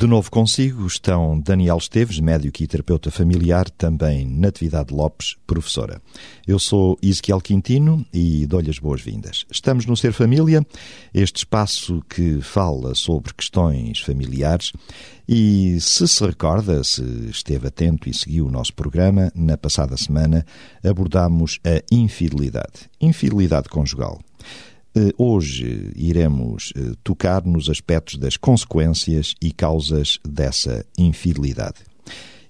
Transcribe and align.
De 0.00 0.06
novo 0.06 0.30
consigo 0.30 0.86
estão 0.86 1.38
Daniel 1.38 1.76
Esteves, 1.76 2.20
médico 2.20 2.62
e 2.62 2.66
terapeuta 2.66 3.10
familiar, 3.10 3.68
também 3.68 4.24
Natividade 4.24 4.94
Lopes, 4.94 5.36
professora. 5.46 6.00
Eu 6.48 6.58
sou 6.58 6.98
Ezequiel 7.02 7.38
Quintino 7.38 8.02
e 8.10 8.46
dou-lhe 8.46 8.70
as 8.70 8.78
boas-vindas. 8.78 9.44
Estamos 9.50 9.84
no 9.84 9.94
Ser 9.94 10.14
Família, 10.14 10.66
este 11.12 11.40
espaço 11.40 12.02
que 12.08 12.40
fala 12.40 12.94
sobre 12.94 13.34
questões 13.34 14.00
familiares 14.00 14.72
e 15.28 15.78
se 15.82 16.08
se 16.08 16.24
recorda, 16.24 16.82
se 16.82 17.04
esteve 17.28 17.68
atento 17.68 18.08
e 18.08 18.14
seguiu 18.14 18.46
o 18.46 18.50
nosso 18.50 18.72
programa, 18.72 19.30
na 19.34 19.58
passada 19.58 19.98
semana 19.98 20.46
abordámos 20.82 21.58
a 21.62 21.82
infidelidade. 21.94 22.88
Infidelidade 22.98 23.68
conjugal. 23.68 24.18
Eh, 24.94 25.12
hoje 25.16 25.92
iremos 25.94 26.72
eh, 26.74 26.92
tocar 27.04 27.44
nos 27.44 27.70
aspectos 27.70 28.18
das 28.18 28.36
consequências 28.36 29.34
e 29.40 29.52
causas 29.52 30.18
dessa 30.28 30.84
infidelidade. 30.98 31.78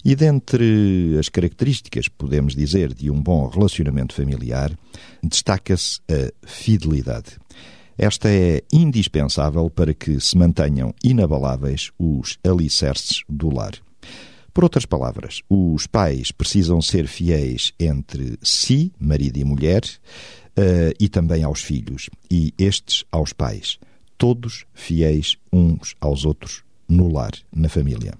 E 0.02 0.16
dentre 0.16 1.16
as 1.18 1.28
características, 1.28 2.08
podemos 2.08 2.54
dizer, 2.54 2.94
de 2.94 3.10
um 3.10 3.20
bom 3.20 3.46
relacionamento 3.46 4.14
familiar, 4.14 4.72
destaca-se 5.22 6.00
a 6.08 6.32
fidelidade. 6.46 7.36
Esta 7.98 8.30
é 8.30 8.62
indispensável 8.72 9.68
para 9.68 9.92
que 9.92 10.18
se 10.18 10.38
mantenham 10.38 10.94
inabaláveis 11.04 11.90
os 11.98 12.38
alicerces 12.42 13.22
do 13.28 13.54
lar. 13.54 13.74
Por 14.54 14.64
outras 14.64 14.86
palavras, 14.86 15.42
os 15.48 15.86
pais 15.86 16.32
precisam 16.32 16.80
ser 16.80 17.06
fiéis 17.06 17.72
entre 17.78 18.38
si, 18.42 18.90
marido 18.98 19.36
e 19.38 19.44
mulher, 19.44 19.82
uh, 20.60 20.94
e 21.00 21.08
também 21.08 21.42
aos 21.42 21.62
filhos, 21.62 22.10
e 22.30 22.52
estes 22.58 23.04
aos 23.10 23.32
pais, 23.32 23.78
todos 24.18 24.66
fiéis 24.74 25.36
uns 25.52 25.94
aos 26.00 26.24
outros 26.24 26.62
no 26.88 27.10
lar, 27.10 27.32
na 27.54 27.68
família. 27.68 28.14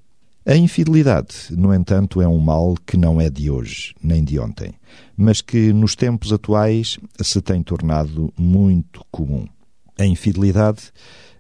A 0.47 0.57
infidelidade, 0.57 1.35
no 1.51 1.73
entanto, 1.75 2.23
é 2.23 2.27
um 2.27 2.39
mal 2.39 2.75
que 2.87 2.97
não 2.97 3.21
é 3.21 3.29
de 3.29 3.51
hoje 3.51 3.95
nem 4.03 4.25
de 4.25 4.39
ontem, 4.39 4.73
mas 5.17 5.43
que 5.43 5.73
nos 5.73 5.95
tempos 5.95 6.33
atuais 6.33 6.99
se 7.23 7.43
tem 7.43 7.63
tornado 7.63 8.33
muito 8.39 9.05
comum. 9.11 9.47
A 9.99 10.07
infidelidade, 10.07 10.91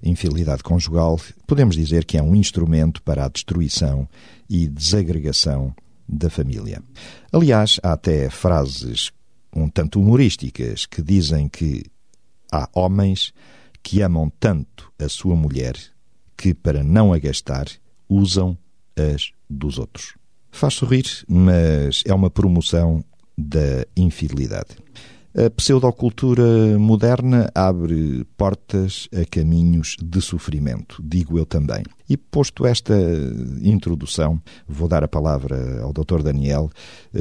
infidelidade 0.03 0.63
conjugal, 0.63 1.19
podemos 1.47 1.77
dizer 1.77 2.05
que 2.05 2.19
é 2.19 2.23
um 2.23 2.35
instrumento 2.35 3.03
para 3.03 3.25
a 3.25 3.29
destruição 3.29 4.07
e 4.49 4.69
desagregação 4.69 5.75
da 6.07 6.29
família. 6.29 6.83
Aliás, 7.33 7.81
há 7.83 7.93
até 7.93 8.29
frases 8.29 9.11
um 9.55 9.69
tanto 9.69 10.01
humorísticas 10.01 10.87
que 10.87 11.03
dizem 11.03 11.49
que 11.49 11.85
há 12.53 12.69
homens 12.75 13.33
que 13.83 14.03
amam 14.03 14.31
tanto 14.39 14.93
a 14.99 15.09
sua 15.09 15.35
mulher 15.35 15.77
que, 16.37 16.55
para 16.55 16.83
não 16.83 17.13
a 17.13 17.19
gastar, 17.19 17.67
usam 18.09 18.57
as 18.97 19.33
dos 19.49 19.79
outros. 19.79 20.15
Faz 20.51 20.75
sorrir, 20.75 21.05
mas 21.29 22.03
é 22.07 22.13
uma 22.13 22.31
promoção 22.31 23.05
da 23.37 23.87
infidelidade. 23.97 24.77
A 25.33 25.49
pseudocultura 25.49 26.77
moderna 26.77 27.53
abre 27.55 28.25
portas 28.37 29.09
a 29.15 29.25
caminhos 29.25 29.97
de 30.03 30.21
sofrimento, 30.21 31.01
digo 31.01 31.39
eu 31.39 31.47
também. 31.47 31.85
E 32.09 32.17
posto 32.17 32.67
esta 32.67 32.97
introdução, 33.63 34.43
vou 34.67 34.89
dar 34.89 35.05
a 35.05 35.09
palavra 35.09 35.83
ao 35.83 35.93
Dr. 35.93 36.25
Daniel 36.25 36.69
eh, 37.15 37.21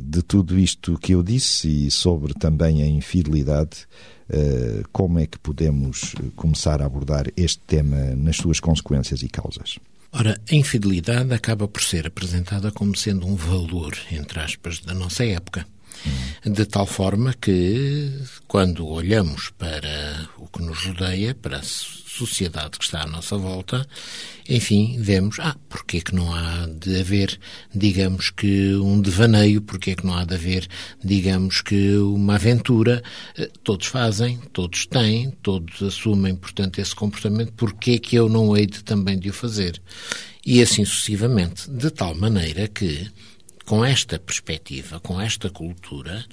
de 0.00 0.22
tudo 0.22 0.56
isto 0.56 0.96
que 0.96 1.12
eu 1.12 1.24
disse 1.24 1.86
e 1.86 1.90
sobre 1.90 2.34
também 2.34 2.84
a 2.84 2.86
infidelidade. 2.86 3.84
Eh, 4.28 4.84
como 4.92 5.18
é 5.18 5.26
que 5.26 5.38
podemos 5.38 6.14
começar 6.36 6.80
a 6.80 6.86
abordar 6.86 7.26
este 7.36 7.58
tema 7.66 8.14
nas 8.14 8.36
suas 8.36 8.60
consequências 8.60 9.22
e 9.24 9.28
causas? 9.28 9.76
Ora, 10.12 10.40
a 10.48 10.54
infidelidade 10.54 11.32
acaba 11.32 11.66
por 11.66 11.82
ser 11.82 12.06
apresentada 12.06 12.70
como 12.70 12.96
sendo 12.96 13.26
um 13.26 13.34
valor, 13.34 13.96
entre 14.12 14.38
aspas, 14.38 14.78
da 14.78 14.94
nossa 14.94 15.24
época. 15.24 15.66
De 16.44 16.64
tal 16.64 16.86
forma 16.86 17.34
que, 17.34 18.10
quando 18.48 18.86
olhamos 18.86 19.50
para 19.50 20.28
o 20.38 20.46
que 20.46 20.62
nos 20.62 20.86
rodeia, 20.86 21.34
para 21.34 21.58
a 21.58 21.62
sociedade 21.62 22.78
que 22.78 22.84
está 22.84 23.02
à 23.02 23.06
nossa 23.06 23.36
volta, 23.36 23.86
enfim, 24.48 24.96
vemos, 24.98 25.38
ah, 25.38 25.56
porque 25.68 25.98
é 25.98 26.00
que 26.00 26.14
não 26.14 26.32
há 26.34 26.66
de 26.66 27.00
haver, 27.00 27.38
digamos 27.74 28.30
que, 28.30 28.74
um 28.74 29.00
devaneio, 29.00 29.60
porque 29.62 29.90
é 29.90 29.94
que 29.94 30.06
não 30.06 30.14
há 30.14 30.24
de 30.24 30.34
haver, 30.34 30.66
digamos 31.04 31.60
que, 31.60 31.96
uma 31.96 32.34
aventura? 32.36 33.02
Eh, 33.36 33.50
todos 33.62 33.86
fazem, 33.86 34.38
todos 34.52 34.86
têm, 34.86 35.30
todos 35.42 35.82
assumem, 35.82 36.34
portanto, 36.34 36.78
esse 36.78 36.94
comportamento, 36.94 37.52
porque 37.52 37.92
é 37.92 37.98
que 37.98 38.16
eu 38.16 38.28
não 38.28 38.56
hei 38.56 38.66
de 38.66 38.82
também 38.82 39.18
de 39.18 39.30
o 39.30 39.32
fazer? 39.32 39.80
E 40.44 40.62
assim 40.62 40.84
sucessivamente, 40.84 41.70
de 41.70 41.90
tal 41.90 42.14
maneira 42.14 42.66
que 42.66 43.08
com 43.70 43.84
esta 43.84 44.18
perspectiva, 44.18 44.98
com 44.98 45.20
esta 45.20 45.48
cultura, 45.48 46.24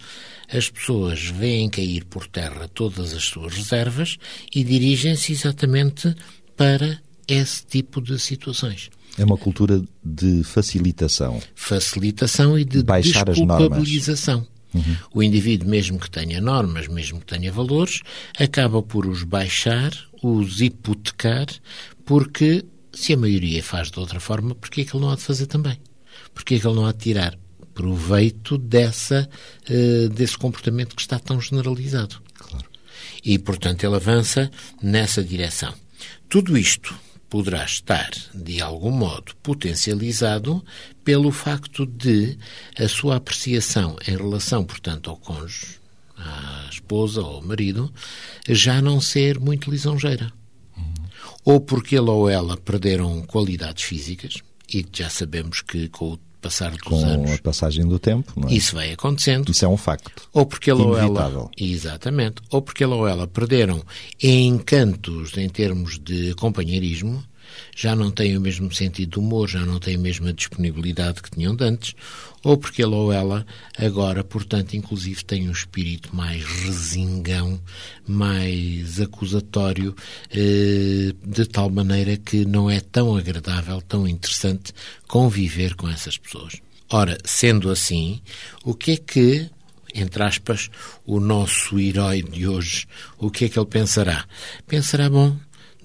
as 0.51 0.71
pessoas 0.71 1.27
veem 1.27 1.69
cair 1.69 2.03
por 2.03 2.25
terra 2.25 2.67
todas 2.67 3.13
as 3.13 3.25
suas 3.25 3.53
reservas 3.53 4.17
e 4.51 4.63
dirigem-se 4.63 5.33
exatamente 5.33 6.15
para 6.55 6.99
esse 7.27 7.63
tipo 7.63 8.01
de 8.01 8.17
situações. 8.17 8.89
É 9.19 9.23
uma 9.23 9.37
cultura 9.37 9.83
de 10.03 10.43
facilitação. 10.43 11.39
Facilitação 11.53 12.57
e 12.57 12.65
de 12.65 12.81
Baixar 12.81 13.29
desculpabilização. 13.29 14.43
Uhum. 14.73 14.95
O 15.13 15.21
indivíduo, 15.21 15.69
mesmo 15.69 15.99
que 15.99 16.09
tenha 16.09 16.41
normas, 16.41 16.87
mesmo 16.87 17.19
que 17.19 17.27
tenha 17.27 17.51
valores, 17.51 18.01
acaba 18.39 18.81
por 18.81 19.05
os 19.05 19.21
baixar, 19.21 19.91
os 20.23 20.59
hipotecar, 20.59 21.45
porque 22.03 22.65
se 22.91 23.13
a 23.13 23.17
maioria 23.17 23.61
faz 23.61 23.91
de 23.91 23.99
outra 23.99 24.19
forma, 24.19 24.55
porque 24.55 24.81
é 24.81 24.85
que 24.85 24.95
ele 24.95 25.03
não 25.05 25.11
há 25.11 25.15
de 25.15 25.21
fazer 25.21 25.45
também? 25.45 25.77
Porque 26.37 26.53
é 26.53 26.59
que 26.59 26.67
ele 26.67 26.75
não 26.75 26.85
há 26.85 26.91
de 26.91 26.99
tirar 26.99 27.35
proveito 27.73 28.59
dessa, 28.59 29.27
uh, 29.67 30.09
desse 30.09 30.37
comportamento 30.37 30.95
que 30.95 31.01
está 31.01 31.17
tão 31.17 31.41
generalizado? 31.41 32.21
Claro. 32.35 32.69
E, 33.25 33.39
portanto, 33.39 33.83
ele 33.83 33.95
avança 33.95 34.51
nessa 34.79 35.23
direção. 35.23 35.73
Tudo 36.29 36.55
isto 36.55 36.95
poderá 37.27 37.65
estar, 37.65 38.11
de 38.35 38.61
algum 38.61 38.91
modo, 38.91 39.35
potencializado 39.41 40.63
pelo 41.03 41.31
facto 41.31 41.87
de 41.87 42.37
a 42.77 42.87
sua 42.87 43.15
apreciação 43.15 43.97
em 44.07 44.15
relação, 44.15 44.63
portanto, 44.63 45.09
ao 45.09 45.17
cônjuge, 45.17 45.79
à 46.15 46.67
esposa 46.69 47.21
ou 47.21 47.37
ao 47.37 47.41
marido, 47.41 47.91
já 48.47 48.79
não 48.79 49.01
ser 49.01 49.39
muito 49.39 49.71
lisonjeira. 49.71 50.31
Uhum. 50.77 50.93
Ou 51.43 51.59
porque 51.59 51.95
ele 51.95 52.11
ou 52.11 52.29
ela 52.29 52.55
perderam 52.57 53.23
qualidades 53.23 53.83
físicas, 53.83 54.35
e 54.71 54.85
já 54.93 55.09
sabemos 55.09 55.61
que 55.61 55.87
com 55.89 56.13
o 56.13 56.26
passar 56.41 56.71
dos 56.71 56.81
com 56.81 57.03
anos. 57.03 57.29
Com 57.29 57.35
a 57.35 57.39
passagem 57.39 57.87
do 57.87 57.99
tempo, 57.99 58.31
não 58.35 58.49
é? 58.49 58.53
Isso 58.53 58.75
vai 58.75 58.91
acontecendo. 58.91 59.51
Isso 59.51 59.65
é 59.65 59.67
um 59.67 59.77
facto. 59.77 60.29
Ou 60.33 60.45
porque 60.45 60.71
ele 60.71 60.81
ou 60.81 60.97
ela. 60.97 61.49
Exatamente. 61.57 62.41
Ou 62.51 62.61
porque 62.61 62.83
ele 62.83 62.93
ou 62.93 63.07
ela 63.07 63.27
perderam 63.27 63.83
encantos 64.21 65.37
em 65.37 65.49
termos 65.49 65.99
de 65.99 66.33
companheirismo 66.35 67.23
já 67.75 67.95
não 67.95 68.11
têm 68.11 68.37
o 68.37 68.41
mesmo 68.41 68.73
sentido 68.73 69.11
de 69.11 69.19
humor, 69.19 69.47
já 69.47 69.65
não 69.65 69.79
têm 69.79 69.95
a 69.95 69.99
mesma 69.99 70.33
disponibilidade 70.33 71.21
que 71.21 71.31
tinham 71.31 71.55
de 71.55 71.63
antes, 71.63 71.95
ou 72.43 72.57
porque 72.57 72.81
ele 72.81 72.95
ou 72.95 73.11
ela 73.11 73.45
agora, 73.77 74.23
portanto, 74.23 74.75
inclusive 74.75 75.23
tem 75.25 75.49
um 75.49 75.51
espírito 75.51 76.15
mais 76.15 76.43
resingão, 76.43 77.59
mais 78.07 79.01
acusatório, 79.01 79.95
eh, 80.31 81.13
de 81.25 81.45
tal 81.45 81.69
maneira 81.69 82.17
que 82.17 82.45
não 82.45 82.69
é 82.69 82.79
tão 82.79 83.15
agradável, 83.15 83.81
tão 83.81 84.07
interessante 84.07 84.73
conviver 85.07 85.75
com 85.75 85.89
essas 85.89 86.17
pessoas. 86.17 86.61
Ora, 86.89 87.17
sendo 87.25 87.69
assim, 87.69 88.21
o 88.63 88.73
que 88.73 88.91
é 88.91 88.97
que 88.97 89.49
entre 89.93 90.21
aspas, 90.21 90.69
o 91.05 91.19
nosso 91.19 91.79
herói 91.79 92.21
de 92.21 92.47
hoje, 92.47 92.85
o 93.17 93.31
que 93.31 93.45
é 93.45 93.49
que 93.49 93.57
ele 93.57 93.65
pensará? 93.65 94.25
Pensará, 94.67 95.09
bom, 95.09 95.35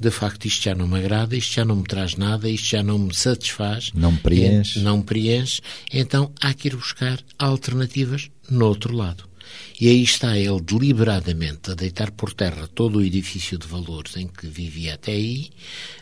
de 0.03 0.11
facto 0.11 0.47
isto 0.47 0.65
já 0.65 0.75
não 0.75 0.89
me 0.89 0.99
agrada, 0.99 1.37
isto 1.37 1.55
já 1.55 1.65
não 1.65 1.77
me 1.77 1.85
traz 1.85 2.17
nada, 2.17 2.49
isto 2.51 2.67
já 2.67 2.83
não 2.83 2.99
me 2.99 3.15
satisfaz. 3.15 3.91
Não 3.95 4.13
me 4.13 4.19
preenche. 4.19 4.81
não 4.81 4.99
me 4.99 5.05
preenche. 5.05 5.63
Então 5.93 6.33
há 6.41 6.53
que 6.53 6.69
ir 6.69 6.77
buscar 6.77 7.21
alternativas 7.39 8.29
no 8.51 8.67
outro 8.67 8.95
lado. 8.95 9.32
E 9.81 9.89
aí 9.89 10.03
está 10.03 10.39
ele 10.39 10.61
deliberadamente 10.61 11.71
a 11.71 11.75
deitar 11.75 12.11
por 12.13 12.33
terra 12.33 12.69
todo 12.69 12.99
o 12.99 13.03
edifício 13.03 13.59
de 13.59 13.67
valores 13.67 14.17
em 14.17 14.29
que 14.29 14.47
vivia 14.47 14.95
até 14.95 15.13
aí, 15.13 15.51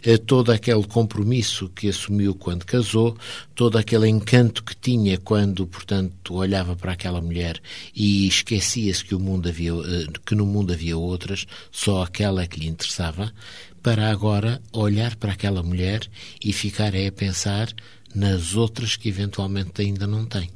eh, 0.03 0.19
todo 0.19 0.53
aquele 0.53 0.85
compromisso 0.87 1.69
que 1.69 1.89
assumiu 1.89 2.35
quando 2.35 2.67
casou, 2.67 3.17
todo 3.55 3.79
aquele 3.79 4.09
encanto 4.09 4.63
que 4.63 4.77
tinha 4.77 5.17
quando, 5.19 5.67
portanto, 5.67 6.35
olhava 6.35 6.77
para 6.77 6.93
aquela 6.93 7.21
mulher 7.21 7.61
e 7.95 8.27
esquecia-se 8.27 9.05
que, 9.05 9.15
eh, 9.15 9.19
que 10.27 10.35
no 10.35 10.45
mundo 10.45 10.73
havia 10.73 10.97
outras, 10.97 11.47
só 11.71 12.03
aquela 12.03 12.47
que 12.47 12.61
lhe 12.61 12.69
interessava, 12.69 13.33
para 13.83 14.11
agora 14.11 14.61
olhar 14.73 15.17
para 15.17 15.33
aquela 15.33 15.63
mulher 15.63 16.07
e 16.45 16.53
ficar 16.53 16.95
a 16.95 17.13
pensar 17.13 17.73
nas 18.15 18.55
outras 18.55 18.97
que 18.97 19.09
eventualmente 19.09 19.81
ainda 19.83 20.07
não 20.07 20.25
tem. 20.25 20.51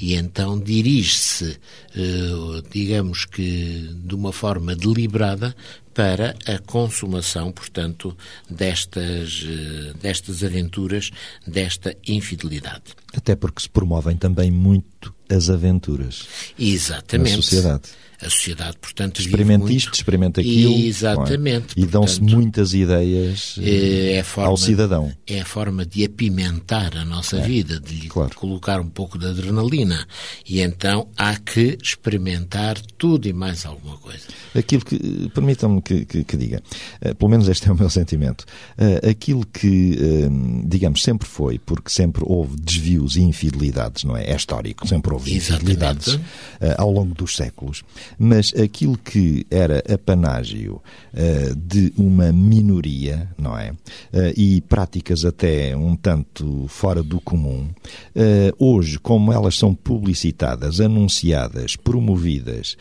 E 0.00 0.14
então 0.14 0.58
dirige-se, 0.58 1.58
eh, 1.94 2.62
digamos 2.70 3.24
que 3.24 3.94
de 4.04 4.14
uma 4.14 4.32
forma 4.32 4.74
deliberada, 4.76 5.54
para 5.98 6.36
a 6.46 6.60
consumação, 6.60 7.50
portanto, 7.50 8.16
destas, 8.48 9.44
eh, 9.44 9.94
destas 10.00 10.44
aventuras, 10.44 11.10
desta 11.44 11.96
infidelidade. 12.06 12.94
Até 13.12 13.34
porque 13.34 13.62
se 13.62 13.68
promovem 13.68 14.16
também 14.16 14.48
muito 14.48 15.12
as 15.28 15.50
aventuras 15.50 16.28
Exatamente. 16.56 17.30
na 17.30 17.36
sociedade. 17.42 17.82
A 18.20 18.28
sociedade, 18.28 18.76
portanto, 18.80 19.20
experimenta 19.20 19.64
vive 19.64 19.76
isto, 19.76 19.94
experimenta 19.94 20.40
aquilo. 20.40 20.74
Exatamente. 20.74 21.78
É? 21.78 21.82
E 21.82 21.86
dão-se 21.86 22.20
muitas 22.20 22.74
ideias 22.74 23.56
eh, 23.60 24.16
é 24.16 24.20
a 24.20 24.24
forma, 24.24 24.50
ao 24.50 24.56
cidadão. 24.56 25.12
É 25.24 25.40
a 25.40 25.44
forma 25.44 25.86
de 25.86 26.04
apimentar 26.04 26.96
a 26.96 27.04
nossa 27.04 27.40
vida, 27.40 27.78
de 27.78 27.94
lhe 27.94 28.08
claro. 28.08 28.34
colocar 28.34 28.80
um 28.80 28.88
pouco 28.88 29.16
de 29.16 29.26
adrenalina. 29.26 30.04
E 30.44 30.60
então 30.60 31.08
há 31.16 31.36
que 31.36 31.78
experimentar 31.80 32.80
tudo 32.96 33.28
e 33.28 33.32
mais 33.32 33.64
alguma 33.64 33.96
coisa. 33.98 34.24
Aquilo 34.54 34.84
que, 34.84 35.28
permitam-me 35.32 35.80
que, 35.80 36.04
que, 36.04 36.24
que 36.24 36.36
diga, 36.36 36.62
uh, 37.04 37.14
pelo 37.14 37.30
menos 37.30 37.48
este 37.48 37.68
é 37.68 37.72
o 37.72 37.76
meu 37.76 37.88
sentimento, 37.90 38.42
uh, 38.42 39.08
aquilo 39.08 39.46
que, 39.46 39.96
uh, 39.96 40.68
digamos, 40.68 41.02
sempre 41.02 41.28
foi, 41.28 41.58
porque 41.58 41.90
sempre 41.90 42.22
houve 42.26 42.56
desvios 42.56 43.16
e 43.16 43.22
infidelidades, 43.22 44.02
não 44.02 44.16
é? 44.16 44.24
É 44.24 44.34
histórico, 44.34 44.86
sempre 44.88 45.12
houve 45.12 45.34
Exatamente. 45.34 45.72
infidelidades 45.72 46.18
ao 46.76 46.90
longo 46.90 47.14
dos 47.14 47.36
séculos, 47.36 47.82
mas 48.18 48.52
aquilo 48.54 48.96
que 48.96 49.44
era 49.50 49.82
apanágio 49.92 50.80
de 51.56 51.92
uma 51.96 52.30
minoria, 52.32 53.28
não 53.36 53.58
é? 53.58 53.72
e 54.36 54.60
práticas 54.62 55.24
até 55.24 55.76
um 55.76 55.96
tanto 55.96 56.66
fora 56.68 57.02
do 57.02 57.20
comum, 57.20 57.68
hoje, 58.58 58.98
como 58.98 59.32
elas 59.32 59.56
são 59.56 59.74
publicitadas, 59.74 60.80
anunciadas, 60.80 61.76
promovidas, 61.76 62.76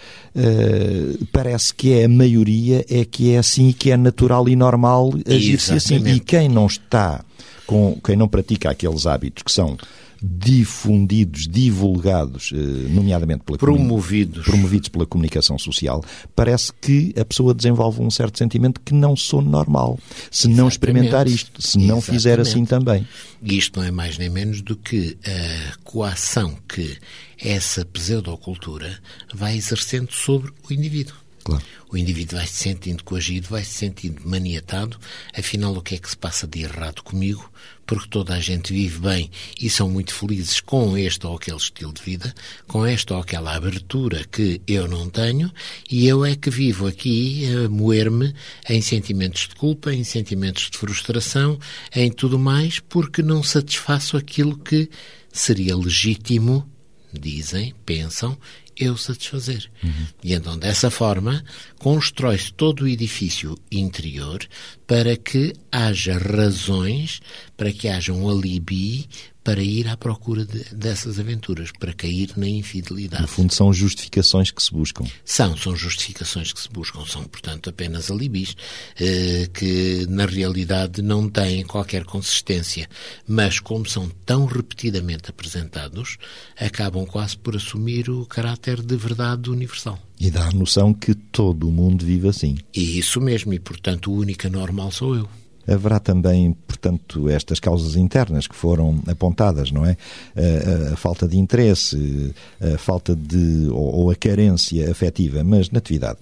parece 1.32 1.74
que 1.74 1.94
é 1.94 2.06
a 2.06 2.10
maioria 2.10 2.86
é 2.90 3.04
que 3.06 3.34
é 3.34 3.38
assim 3.38 3.72
que 3.72 3.92
é 3.92 3.98
natural 3.98 4.48
e 4.48 4.56
normal 4.56 5.14
agir-se 5.28 5.74
assim. 5.74 5.98
E 6.08 6.20
quem 6.20 6.48
não 6.50 6.68
está 6.68 7.24
com 7.66 8.00
quem 8.04 8.16
não 8.16 8.28
pratica 8.28 8.70
aqueles 8.70 9.06
hábitos 9.06 9.44
que 9.44 9.52
são 9.52 9.78
difundidos, 10.22 11.48
divulgados, 11.48 12.52
nomeadamente 12.90 13.44
pela 13.44 13.58
promovidos. 13.58 14.46
promovidos 14.46 14.90
pela 14.90 15.06
comunicação 15.06 15.58
social, 15.58 16.04
parece 16.36 16.72
que 16.74 17.14
a 17.20 17.24
pessoa 17.26 17.54
desenvolve 17.54 18.02
um 18.02 18.10
certo 18.10 18.38
sentimento 18.38 18.82
que 18.82 18.94
não 18.94 19.16
sou 19.16 19.42
normal. 19.42 20.00
Se 20.32 20.48
não 20.48 20.68
experimentar 20.68 21.28
isto, 21.28 21.62
se 21.62 21.78
não 21.78 21.98
Exatamente. 21.98 22.06
fizer 22.06 22.40
assim 22.40 22.66
também. 22.66 23.08
E 23.42 23.58
isto 23.58 23.80
não 23.80 23.88
é 23.88 23.92
mais 23.92 24.18
nem 24.18 24.30
menos 24.30 24.62
do 24.62 24.76
que 24.76 25.18
a 25.26 25.78
coação 25.84 26.58
que 26.68 26.98
essa 27.40 27.86
pseudocultura 27.86 29.00
vai 29.34 29.56
exercendo 29.56 30.12
sobre 30.12 30.52
o 30.68 30.74
indivíduo. 30.74 31.16
Claro. 31.44 31.64
O 31.90 31.96
indivíduo 31.96 32.38
vai 32.38 32.46
se 32.46 32.56
sentindo 32.56 33.04
coagido, 33.04 33.48
vai 33.50 33.64
se 33.64 33.72
sentindo 33.72 34.22
maniatado. 34.26 34.98
Afinal, 35.38 35.74
o 35.74 35.82
que 35.82 35.96
é 35.96 35.98
que 35.98 36.10
se 36.10 36.18
passa 36.18 36.46
de 36.46 36.64
errado 36.64 37.02
comigo? 37.04 37.50
Porque 37.88 38.10
toda 38.10 38.36
a 38.36 38.40
gente 38.40 38.74
vive 38.74 39.00
bem 39.00 39.32
e 39.60 39.70
são 39.70 39.90
muito 39.90 40.14
felizes 40.14 40.60
com 40.60 40.98
este 40.98 41.26
ou 41.26 41.36
aquele 41.38 41.58
estilo 41.58 41.94
de 41.94 42.02
vida, 42.04 42.36
com 42.68 42.86
esta 42.86 43.16
ou 43.16 43.22
aquela 43.22 43.56
abertura 43.56 44.26
que 44.26 44.62
eu 44.68 44.88
não 44.88 45.10
tenho, 45.10 45.52
e 45.90 46.06
eu 46.06 46.24
é 46.26 46.36
que 46.36 46.50
vivo 46.50 46.86
aqui 46.86 47.46
a 47.56 47.70
moer-me 47.70 48.36
em 48.70 48.82
sentimentos 48.82 49.48
de 49.48 49.56
culpa, 49.56 49.94
em 49.94 50.04
sentimentos 50.04 50.70
de 50.70 50.78
frustração, 50.78 51.58
em 51.96 52.12
tudo 52.12 52.38
mais, 52.38 52.80
porque 52.80 53.24
não 53.24 53.42
satisfaço 53.42 54.18
aquilo 54.18 54.58
que 54.58 54.90
seria 55.32 55.76
legítimo, 55.76 56.70
dizem, 57.14 57.74
pensam, 57.86 58.38
eu 58.80 58.98
satisfazer. 58.98 59.70
Uhum. 59.84 60.08
E 60.24 60.34
então, 60.34 60.58
dessa 60.58 60.90
forma, 60.90 61.44
constrói-se 61.80 62.54
todo 62.54 62.82
o 62.82 62.88
edifício 62.88 63.58
interior 63.72 64.40
para 64.86 65.16
que 65.16 65.54
haja 65.72 66.18
razões, 66.18 67.20
para 67.56 67.72
que 67.72 67.88
haja 67.88 68.14
um 68.14 68.30
alibi 68.30 69.08
para 69.48 69.64
ir 69.64 69.88
à 69.88 69.96
procura 69.96 70.44
de, 70.44 70.76
dessas 70.76 71.22
aventuras, 71.22 71.72
para 71.72 71.94
cair 71.94 72.34
na 72.36 72.50
infidelidade. 72.50 73.22
No 73.22 73.30
fundo, 73.30 73.54
são 73.54 73.72
justificações 73.72 74.52
que 74.52 74.62
se 74.62 74.74
buscam. 74.74 75.06
São, 75.24 75.56
são 75.56 75.74
justificações 75.74 76.52
que 76.52 76.60
se 76.60 76.68
buscam, 76.68 77.06
são, 77.06 77.24
portanto, 77.24 77.70
apenas 77.70 78.12
alibis, 78.12 78.58
eh, 79.00 79.50
que 79.54 80.06
na 80.10 80.26
realidade 80.26 81.02
não 81.02 81.30
têm 81.30 81.64
qualquer 81.64 82.04
consistência, 82.04 82.90
mas 83.26 83.62
como 83.62 83.88
são 83.88 84.12
tão 84.26 84.44
repetidamente 84.44 85.30
apresentados, 85.30 86.18
acabam 86.60 87.06
quase 87.06 87.38
por 87.38 87.56
assumir 87.56 88.10
o 88.10 88.26
caráter 88.26 88.82
de 88.82 88.98
verdade 88.98 89.50
universal. 89.50 89.98
E 90.20 90.30
dá 90.30 90.50
a 90.50 90.52
noção 90.52 90.94
que 90.94 91.16
todo 91.16 91.70
o 91.70 91.72
mundo 91.72 92.06
vive 92.06 92.28
assim. 92.28 92.58
E 92.76 93.00
isso 93.00 93.22
mesmo, 93.22 93.54
e 93.54 93.60
portanto 93.60 94.12
o 94.12 94.16
único 94.18 94.46
anormal 94.46 94.92
sou 94.92 95.16
eu. 95.16 95.30
Haverá 95.68 96.00
também, 96.00 96.54
portanto, 96.68 97.30
estas 97.30 97.60
causas 97.60 97.96
internas 97.96 98.48
que 98.48 98.56
foram 98.56 99.02
apontadas, 99.08 99.72
não 99.72 99.86
é? 99.86 99.98
A, 100.36 100.92
a, 100.92 100.94
a 100.94 100.96
falta 100.96 101.28
de 101.28 101.38
interesse, 101.38 102.34
a 102.62 102.78
falta 102.78 103.16
de. 103.16 103.68
Ou, 103.70 103.96
ou, 103.96 104.12
a 104.12 104.16
carência 104.16 104.90
afetiva, 104.90 105.44
mas 105.44 105.70
na 105.70 105.80
atividade. 105.80 106.20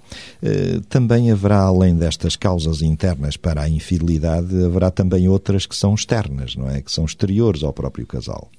Também 0.89 1.31
haverá, 1.31 1.61
além 1.61 1.95
destas 1.95 2.35
causas 2.35 2.81
internas 2.81 3.37
para 3.37 3.61
a 3.61 3.69
infidelidade, 3.69 4.63
haverá 4.63 4.89
também 4.91 5.27
outras 5.27 5.65
que 5.65 5.75
são 5.75 5.93
externas, 5.93 6.55
não 6.55 6.69
é? 6.69 6.81
Que 6.81 6.91
são 6.91 7.05
exteriores 7.05 7.63
ao 7.63 7.73
próprio 7.73 8.05
casal. 8.05 8.49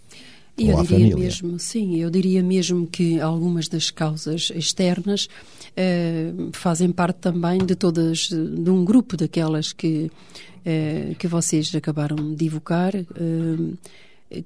E 0.59 0.71
eu 0.71 0.83
diria 0.83 1.17
mesmo, 1.17 1.59
sim, 1.59 1.97
eu 1.97 2.09
diria 2.09 2.43
mesmo 2.43 2.87
que 2.87 3.21
algumas 3.21 3.69
das 3.69 3.91
causas 3.91 4.51
externas 4.55 5.29
uh, 5.77 6.51
fazem 6.53 6.91
parte 6.91 7.19
também 7.19 7.59
de 7.59 7.75
todas, 7.75 8.29
de 8.29 8.71
um 8.71 8.83
grupo 8.83 9.19
daquelas 9.19 9.75
que, 9.75 10.11
uh, 10.11 11.15
que 11.19 11.29
vocês 11.29 11.75
acabaram 11.75 12.35
de 12.35 12.47
evocar, 12.47 12.95
uh, 12.97 13.79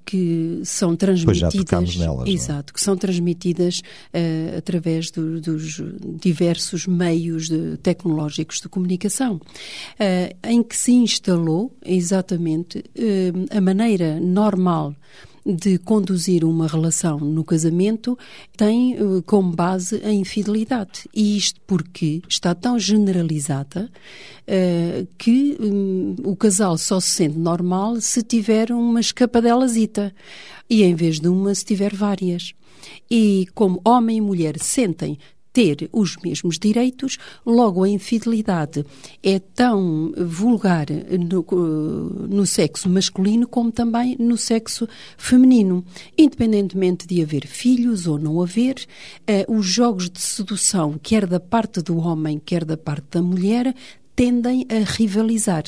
que 0.05 0.61
são 0.65 0.97
transmitidas. 0.97 1.97
Nelas, 1.97 2.29
exato, 2.29 2.75
que 2.75 2.81
são 2.83 2.99
transmitidas 2.99 3.81
através 4.55 5.11
do, 5.11 5.41
dos 5.41 5.81
diversos 6.21 6.87
meios 6.87 7.49
de, 7.49 7.79
tecnológicos 7.79 8.61
de 8.61 8.69
comunicação, 8.69 9.41
em 10.47 10.63
que 10.63 10.77
se 10.77 10.93
instalou 10.93 11.75
exatamente 11.83 12.85
a 13.51 13.59
maneira 13.59 14.21
normal 14.21 14.95
de 15.45 15.79
conduzir 15.79 16.45
uma 16.45 16.67
relação 16.67 17.19
no 17.19 17.43
casamento 17.45 18.19
tem 18.57 19.01
uh, 19.01 19.23
como 19.23 19.55
base 19.55 20.01
a 20.05 20.13
infidelidade. 20.13 21.09
E 21.15 21.37
isto 21.37 21.61
porque 21.67 22.23
está 22.29 22.55
tão 22.55 22.79
generalizada 22.79 23.91
uh, 24.47 25.09
que 25.19 25.57
um, 25.61 26.17
o 26.25 26.37
casal 26.37 26.77
só 26.77 27.01
se 27.01 27.11
sente 27.11 27.39
normal 27.39 28.01
se 28.01 28.23
tiver 28.23 28.71
uma 28.73 29.01
escapadelazita 29.01 30.15
e 30.69 30.83
em 30.83 30.95
vez 30.95 31.19
de 31.19 31.29
uma 31.29 31.55
se 31.55 31.65
tiver 31.65 31.95
várias. 31.95 32.53
E 33.11 33.47
como 33.55 33.81
homem 33.85 34.19
e 34.19 34.21
mulher 34.21 34.59
sentem 34.59 35.19
ter 35.53 35.89
os 35.93 36.17
mesmos 36.17 36.59
direitos, 36.59 37.19
logo 37.45 37.83
a 37.83 37.89
infidelidade 37.89 38.85
é 39.23 39.39
tão 39.39 40.13
vulgar 40.17 40.87
no, 40.91 41.45
no, 42.29 42.47
sexo 42.47 42.89
masculino 42.89 43.47
como 43.47 43.73
também 43.73 44.17
no 44.19 44.37
sexo 44.37 44.89
feminino. 45.17 45.85
Independentemente 46.17 47.07
de 47.07 47.23
haver 47.23 47.47
filhos 47.47 48.07
ou 48.07 48.19
não 48.19 48.41
haver, 48.41 48.77
eh, 49.27 49.45
os 49.49 49.67
jogos 49.67 50.09
de 50.09 50.21
sedução, 50.21 50.99
quer 51.03 51.27
da 51.27 51.41
parte 51.41 51.83
do 51.83 51.99
homem, 51.99 52.39
quer 52.39 52.65
da 52.65 52.77
parte 52.77 53.07
da 53.11 53.23
mulher, 53.23 53.75
tendem 54.21 54.67
a 54.69 54.85
rivalizar. 54.85 55.65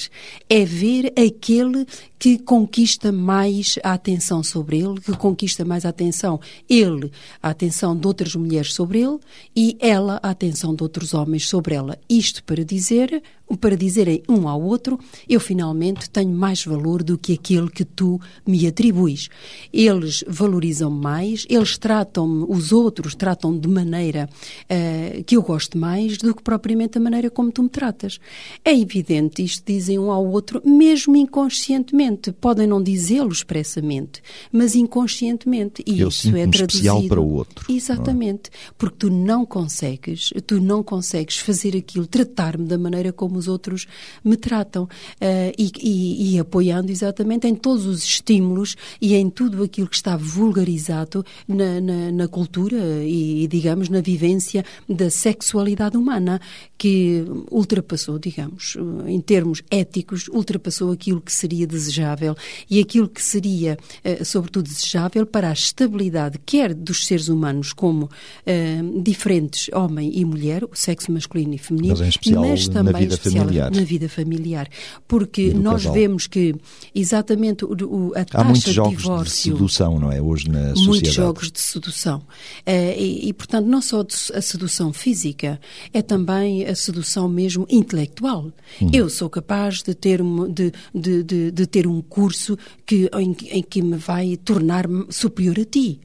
É 0.46 0.62
ver 0.62 1.10
aquele 1.18 1.86
que 2.18 2.38
conquista 2.38 3.10
mais 3.10 3.78
a 3.82 3.94
atenção 3.94 4.42
sobre 4.42 4.78
ele, 4.78 5.00
que 5.00 5.16
conquista 5.16 5.64
mais 5.64 5.86
a 5.86 5.88
atenção, 5.88 6.38
ele, 6.68 7.10
a 7.42 7.48
atenção 7.48 7.96
de 7.96 8.06
outras 8.06 8.36
mulheres 8.36 8.74
sobre 8.74 9.00
ele 9.00 9.18
e 9.56 9.74
ela, 9.80 10.20
a 10.22 10.28
atenção 10.28 10.74
de 10.74 10.82
outros 10.82 11.14
homens 11.14 11.48
sobre 11.48 11.74
ela. 11.74 11.98
Isto 12.10 12.44
para 12.44 12.62
dizer 12.62 13.22
para 13.56 13.76
dizerem 13.76 14.22
um 14.28 14.48
ao 14.48 14.60
outro: 14.62 14.98
eu 15.28 15.40
finalmente 15.40 16.08
tenho 16.10 16.30
mais 16.30 16.64
valor 16.64 17.02
do 17.02 17.18
que 17.18 17.34
aquele 17.34 17.70
que 17.70 17.84
tu 17.84 18.20
me 18.46 18.66
atribuis. 18.66 19.28
Eles 19.72 20.24
valorizam 20.26 20.90
mais, 20.90 21.46
eles 21.48 21.76
tratam-me, 21.78 22.46
os 22.48 22.72
outros 22.72 23.14
tratam 23.14 23.56
de 23.56 23.68
maneira 23.68 24.28
uh, 24.64 25.24
que 25.24 25.36
eu 25.36 25.42
gosto 25.42 25.76
mais 25.76 26.16
do 26.16 26.34
que 26.34 26.42
propriamente 26.42 26.98
a 26.98 27.00
maneira 27.00 27.30
como 27.30 27.50
tu 27.50 27.62
me 27.62 27.68
tratas. 27.68 28.18
É 28.64 28.76
evidente, 28.76 29.42
isto 29.42 29.64
dizem 29.66 29.98
um 29.98 30.10
ao 30.10 30.26
outro, 30.26 30.62
mesmo 30.64 31.16
inconscientemente. 31.16 32.32
Podem 32.32 32.66
não 32.66 32.82
dizê-lo 32.82 33.32
expressamente, 33.32 34.22
mas 34.50 34.74
inconscientemente. 34.74 35.82
E 35.86 36.00
eu 36.00 36.08
isso 36.08 36.28
é 36.28 36.46
traduzido. 36.46 36.66
especial 36.66 37.02
para 37.04 37.20
o 37.20 37.32
outro. 37.32 37.70
É? 37.70 37.74
Exatamente. 37.74 38.50
É? 38.50 38.72
Porque 38.78 38.96
tu 38.98 39.10
não 39.10 39.44
consegues, 39.44 40.32
tu 40.46 40.60
não 40.60 40.82
consegues 40.82 41.38
fazer 41.38 41.76
aquilo, 41.76 42.06
tratar-me 42.06 42.66
da 42.66 42.78
maneira 42.78 43.12
como 43.12 43.41
os 43.42 43.48
outros 43.48 43.86
me 44.24 44.36
tratam. 44.36 44.84
Uh, 44.84 45.52
e, 45.58 45.72
e, 45.80 46.34
e, 46.34 46.38
apoiando 46.38 46.90
exatamente 46.90 47.46
em 47.46 47.54
todos 47.54 47.86
os 47.86 48.02
estímulos 48.02 48.76
e 49.00 49.14
em 49.14 49.28
tudo 49.28 49.62
aquilo 49.62 49.88
que 49.88 49.96
está 49.96 50.16
vulgarizado 50.16 51.24
na, 51.46 51.80
na, 51.80 52.12
na 52.12 52.28
cultura 52.28 52.78
e, 53.04 53.46
digamos, 53.48 53.88
na 53.88 54.00
vivência 54.00 54.64
da 54.88 55.10
sexualidade 55.10 55.96
humana, 55.96 56.40
que 56.78 57.24
ultrapassou, 57.50 58.18
digamos, 58.18 58.76
em 59.06 59.20
termos 59.20 59.62
éticos, 59.70 60.28
ultrapassou 60.28 60.90
aquilo 60.90 61.20
que 61.20 61.32
seria 61.32 61.66
desejável 61.66 62.34
e 62.68 62.80
aquilo 62.80 63.08
que 63.08 63.22
seria, 63.22 63.78
uh, 64.04 64.24
sobretudo, 64.24 64.68
desejável 64.68 65.26
para 65.26 65.50
a 65.50 65.52
estabilidade, 65.52 66.38
quer 66.44 66.74
dos 66.74 67.06
seres 67.06 67.28
humanos 67.28 67.72
como 67.72 68.06
uh, 68.06 69.02
diferentes, 69.02 69.68
homem 69.72 70.12
e 70.14 70.24
mulher, 70.24 70.64
o 70.64 70.70
sexo 70.74 71.12
masculino 71.12 71.54
e 71.54 71.58
feminino, 71.58 71.96
mas, 71.98 72.08
especial, 72.08 72.42
mas 72.42 72.68
também 72.68 72.92
na 72.92 72.98
vida 72.98 73.16
familiar. 73.40 73.70
na 73.70 73.84
vida 73.84 74.08
familiar. 74.08 74.68
Porque 75.06 75.52
nós 75.52 75.82
casal. 75.82 75.94
vemos 75.94 76.26
que 76.26 76.54
exatamente 76.94 77.64
o, 77.64 78.12
a 78.14 78.24
taxa 78.24 78.40
Há 78.40 78.44
muitos 78.44 78.72
jogos 78.72 78.92
de 78.92 78.98
divórcio... 78.98 79.52
de 79.52 79.58
sedução, 79.58 79.98
não 79.98 80.12
é? 80.12 80.20
Hoje 80.20 80.48
na 80.48 80.58
muitos 80.60 80.84
sociedade. 80.84 80.88
Muitos 80.88 81.14
jogos 81.14 81.52
de 81.52 81.60
sedução. 81.60 82.18
Uh, 82.18 82.98
e, 82.98 83.28
e, 83.28 83.32
portanto, 83.32 83.66
não 83.66 83.80
só 83.80 84.04
a 84.34 84.40
sedução 84.40 84.92
física, 84.92 85.60
é 85.92 86.02
também 86.02 86.64
a 86.66 86.74
sedução 86.74 87.28
mesmo 87.28 87.66
intelectual. 87.68 88.52
Hum. 88.80 88.90
Eu 88.92 89.08
sou 89.08 89.28
capaz 89.28 89.82
de 89.82 89.94
ter, 89.94 90.20
de, 90.50 90.72
de, 90.94 91.22
de, 91.22 91.50
de 91.50 91.66
ter 91.66 91.86
um 91.86 92.00
curso 92.00 92.56
que, 92.86 93.10
em, 93.14 93.36
em, 93.50 93.62
que 93.62 93.82
me 93.82 93.96
vai 93.96 94.36
tornar 94.36 94.86
superior 95.08 95.58
a 95.58 95.64
ti, 95.64 96.00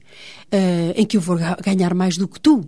uh, 0.52 0.92
em 0.94 1.04
que 1.04 1.16
eu 1.16 1.20
vou 1.20 1.38
ganhar 1.62 1.94
mais 1.94 2.16
do 2.16 2.28
que 2.28 2.40
tu. 2.40 2.60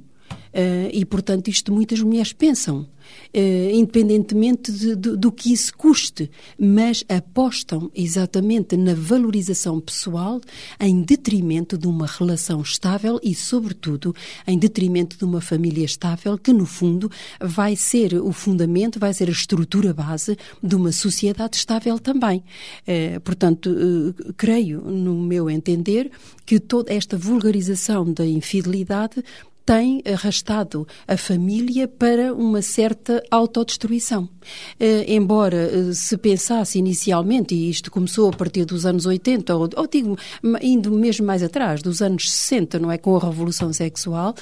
Uh, 0.53 0.91
e, 0.93 1.05
portanto, 1.05 1.49
isto 1.49 1.73
muitas 1.73 2.01
mulheres 2.01 2.33
pensam 2.33 2.87
independentemente 3.33 4.73
de, 4.73 4.97
de, 4.97 5.17
do 5.17 5.31
que 5.31 5.53
isso 5.53 5.77
custe, 5.77 6.31
mas 6.59 7.05
apostam 7.09 7.91
exatamente 7.95 8.77
na 8.77 8.95
valorização 8.95 9.81
pessoal 9.81 10.41
em 10.79 11.03
detrimento 11.03 11.79
de 11.79 11.87
uma 11.87 12.07
relação 12.07 12.61
estável 12.61 13.21
e, 13.23 13.35
sobretudo, 13.35 14.15
em 14.47 14.59
detrimento 14.59 15.17
de 15.17 15.25
uma 15.25 15.41
família 15.41 15.85
estável 15.85 16.37
que, 16.39 16.53
no 16.53 16.67
fundo, 16.67 17.11
vai 17.41 17.77
ser 17.77 18.15
o 18.15 18.33
fundamento, 18.33 18.99
vai 18.99 19.13
ser 19.15 19.29
a 19.29 19.33
estrutura 19.33 19.93
base 19.93 20.37
de 20.63 20.75
uma 20.75 20.93
sociedade 20.93 21.57
estável 21.57 21.99
também. 21.99 22.43
Eh, 22.87 23.19
portanto, 23.21 23.71
eh, 23.71 24.33
creio, 24.37 24.81
no 24.81 25.15
meu 25.15 25.49
entender, 25.49 26.11
que 26.45 26.59
toda 26.59 26.93
esta 26.93 27.17
vulgarização 27.17 28.13
da 28.13 28.27
infidelidade 28.27 29.23
tem 29.71 30.03
arrastado 30.05 30.85
a 31.07 31.17
família 31.17 31.87
para 31.87 32.35
uma 32.35 32.61
certa 32.61 33.23
autodestruição. 33.31 34.25
Uh, 34.25 35.05
embora 35.07 35.71
uh, 35.73 35.95
se 35.95 36.19
pensasse 36.19 36.77
inicialmente, 36.77 37.55
e 37.55 37.71
isto 37.71 37.89
começou 37.89 38.31
a 38.31 38.33
partir 38.33 38.65
dos 38.65 38.85
anos 38.85 39.07
80, 39.07 39.55
ou, 39.55 39.69
ou 39.77 39.87
digo, 39.87 40.19
indo 40.61 40.91
mesmo 40.91 41.25
mais 41.25 41.41
atrás, 41.41 41.83
dos 41.83 42.03
anos 42.03 42.29
60, 42.29 42.81
não 42.81 42.91
é? 42.91 42.99
Com 42.99 43.17
a 43.17 43.21
Revolução 43.21 43.73
Sexual, 43.73 44.35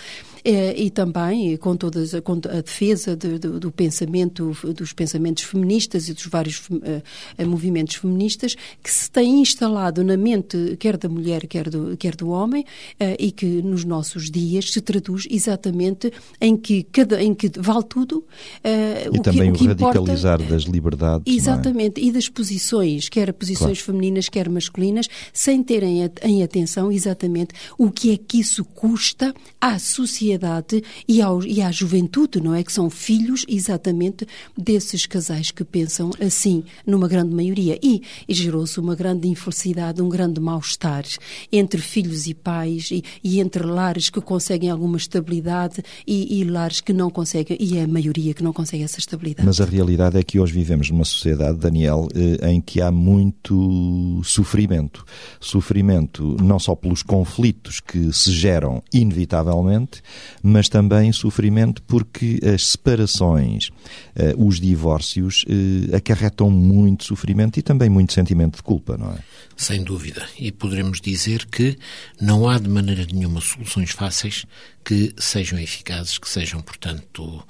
é, 0.45 0.78
e 0.80 0.90
também 0.90 1.57
com 1.57 1.76
toda 1.76 1.99
com 2.23 2.35
a 2.35 2.61
defesa 2.61 3.16
de, 3.16 3.38
de, 3.38 3.49
do 3.49 3.71
pensamento, 3.71 4.57
dos 4.75 4.92
pensamentos 4.92 5.45
feministas 5.45 6.09
e 6.09 6.14
dos 6.14 6.26
vários 6.26 6.68
uh, 6.68 7.47
movimentos 7.47 7.97
feministas 7.97 8.54
que 8.83 8.90
se 8.90 9.11
têm 9.11 9.40
instalado 9.40 10.02
na 10.04 10.16
mente 10.16 10.76
quer 10.78 10.97
da 10.97 11.09
mulher, 11.09 11.47
quer 11.47 11.68
do, 11.68 11.97
quer 11.97 12.14
do 12.14 12.28
homem, 12.30 12.62
uh, 12.62 13.16
e 13.18 13.30
que 13.30 13.47
nos 13.62 13.85
nossos 13.85 14.30
dias 14.30 14.73
se 14.73 14.80
traduz 14.80 15.26
exatamente 15.30 16.12
em 16.40 16.57
que, 16.57 16.83
cada, 16.85 17.23
em 17.23 17.35
que 17.35 17.50
vale 17.59 17.85
tudo. 17.85 18.18
Uh, 18.18 19.14
e 19.14 19.18
o 19.18 19.23
também 19.23 19.52
que, 19.52 19.64
o, 19.64 19.66
que 19.76 19.83
o 19.83 19.87
radicalizar 19.87 20.35
importa, 20.40 20.54
das 20.54 20.62
liberdades. 20.64 21.33
É? 21.33 21.37
Exatamente, 21.37 22.00
é? 22.00 22.04
e 22.04 22.12
das 22.12 22.28
posições, 22.28 23.09
quer 23.09 23.33
posições 23.33 23.83
claro. 23.83 23.99
femininas, 23.99 24.28
quer 24.28 24.49
masculinas, 24.49 25.09
sem 25.33 25.62
terem 25.62 26.09
em 26.23 26.42
atenção 26.42 26.90
exatamente 26.92 27.54
o 27.76 27.90
que 27.90 28.12
é 28.12 28.16
que 28.16 28.40
isso 28.40 28.64
custa 28.64 29.35
à 29.61 29.78
sociedade 29.78 30.38
sociedade 30.38 30.83
e, 31.07 31.21
ao, 31.21 31.42
e 31.42 31.61
à 31.61 31.71
juventude, 31.71 32.40
não 32.40 32.54
é? 32.54 32.62
Que 32.62 32.73
são 32.73 32.88
filhos 32.88 33.45
exatamente 33.49 34.26
desses 34.57 35.04
casais 35.04 35.50
que 35.50 35.64
pensam 35.64 36.11
assim, 36.21 36.64
numa 36.87 37.09
grande 37.09 37.35
maioria. 37.35 37.78
E, 37.83 38.02
e 38.28 38.35
gerou-se 38.35 38.78
uma 38.78 38.95
grande 38.95 39.28
infelicidade, 39.28 40.00
um 40.00 40.09
grande 40.09 40.40
mal-estar 40.40 41.04
entre 41.52 41.80
filhos 41.80 42.26
e 42.26 42.35
pais 42.35 42.90
e, 42.90 43.02
e, 43.23 43.40
entre 43.40 43.64
lares 43.64 44.11
que 44.11 44.21
conseguem 44.21 44.71
alguma 44.71 44.97
estabilidade 44.97 45.83
e, 46.07 46.40
e 46.40 46.45
lares 46.45 46.80
que 46.80 46.92
não 46.92 47.11
conseguem, 47.11 47.57
e 47.61 47.76
é 47.76 47.83
a 47.83 47.88
maioria 47.88 48.33
que 48.33 48.42
não 48.42 48.52
consegue 48.52 48.85
essa 48.85 48.99
estabilidade. 48.99 49.47
Mas 49.47 49.61
a 49.61 49.64
realidade 49.64 50.18
é 50.18 50.23
que 50.23 50.38
hoje 50.38 50.52
vivemos 50.52 50.90
numa 50.90 51.04
sociedade, 51.04 51.59
Daniel, 51.59 52.09
eh, 52.14 52.50
em 52.50 52.61
que 52.61 52.80
há 52.80 52.90
muito 52.90 54.21
sofrimento. 54.25 55.04
Sofrimento 55.40 56.37
não 56.42 56.59
só 56.59 56.75
pelos 56.75 57.02
conflitos 57.02 57.80
que 57.80 58.12
se 58.12 58.33
geram 58.33 58.83
inevitavelmente, 58.92 60.02
mas 60.42 60.68
também 60.68 61.12
sofrimento 61.12 61.82
porque 61.82 62.40
as 62.42 62.68
separações, 62.68 63.70
eh, 64.14 64.34
os 64.37 64.60
divórcios, 64.60 65.44
eh, 65.48 65.96
acarretam 65.96 66.50
muito 66.50 67.04
sofrimento 67.04 67.58
e 67.58 67.62
também 67.62 67.88
muito 67.88 68.12
sentimento 68.12 68.56
de 68.56 68.62
culpa, 68.62 68.96
não 68.96 69.12
é? 69.12 69.18
Sem 69.56 69.82
dúvida. 69.82 70.26
E 70.38 70.52
poderemos 70.52 71.00
dizer 71.00 71.46
que 71.46 71.76
não 72.20 72.48
há 72.48 72.58
de 72.58 72.68
maneira 72.68 73.04
nenhuma 73.04 73.40
soluções 73.40 73.90
fáceis 73.90 74.46
que 74.84 75.12
sejam 75.18 75.58
eficazes, 75.58 76.18
que 76.18 76.28
sejam, 76.28 76.60
portanto, 76.60 77.42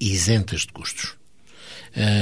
isentas 0.00 0.62
de 0.62 0.72
custos. 0.72 1.14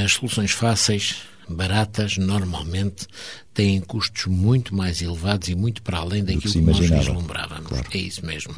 As 0.04 0.12
soluções 0.12 0.50
fáceis 0.50 1.22
baratas, 1.52 2.16
normalmente, 2.16 3.06
têm 3.54 3.80
custos 3.80 4.26
muito 4.26 4.74
mais 4.74 5.02
elevados 5.02 5.48
e 5.48 5.54
muito 5.54 5.82
para 5.82 5.98
além 5.98 6.24
daquilo 6.24 6.52
que, 6.52 6.52
que 6.52 6.60
nós 6.60 6.78
vislumbrávamos. 6.78 7.68
Claro. 7.68 7.88
É 7.92 7.98
isso 7.98 8.24
mesmo. 8.24 8.54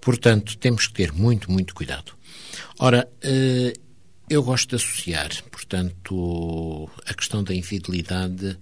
Portanto, 0.00 0.56
temos 0.58 0.86
que 0.86 0.94
ter 0.94 1.12
muito, 1.12 1.50
muito 1.50 1.74
cuidado. 1.74 2.12
Ora, 2.78 3.08
eh, 3.22 3.74
eu 4.28 4.42
gosto 4.42 4.70
de 4.70 4.76
associar, 4.76 5.30
portanto, 5.50 6.90
a 7.06 7.14
questão 7.14 7.44
da 7.44 7.54
infidelidade 7.54 8.58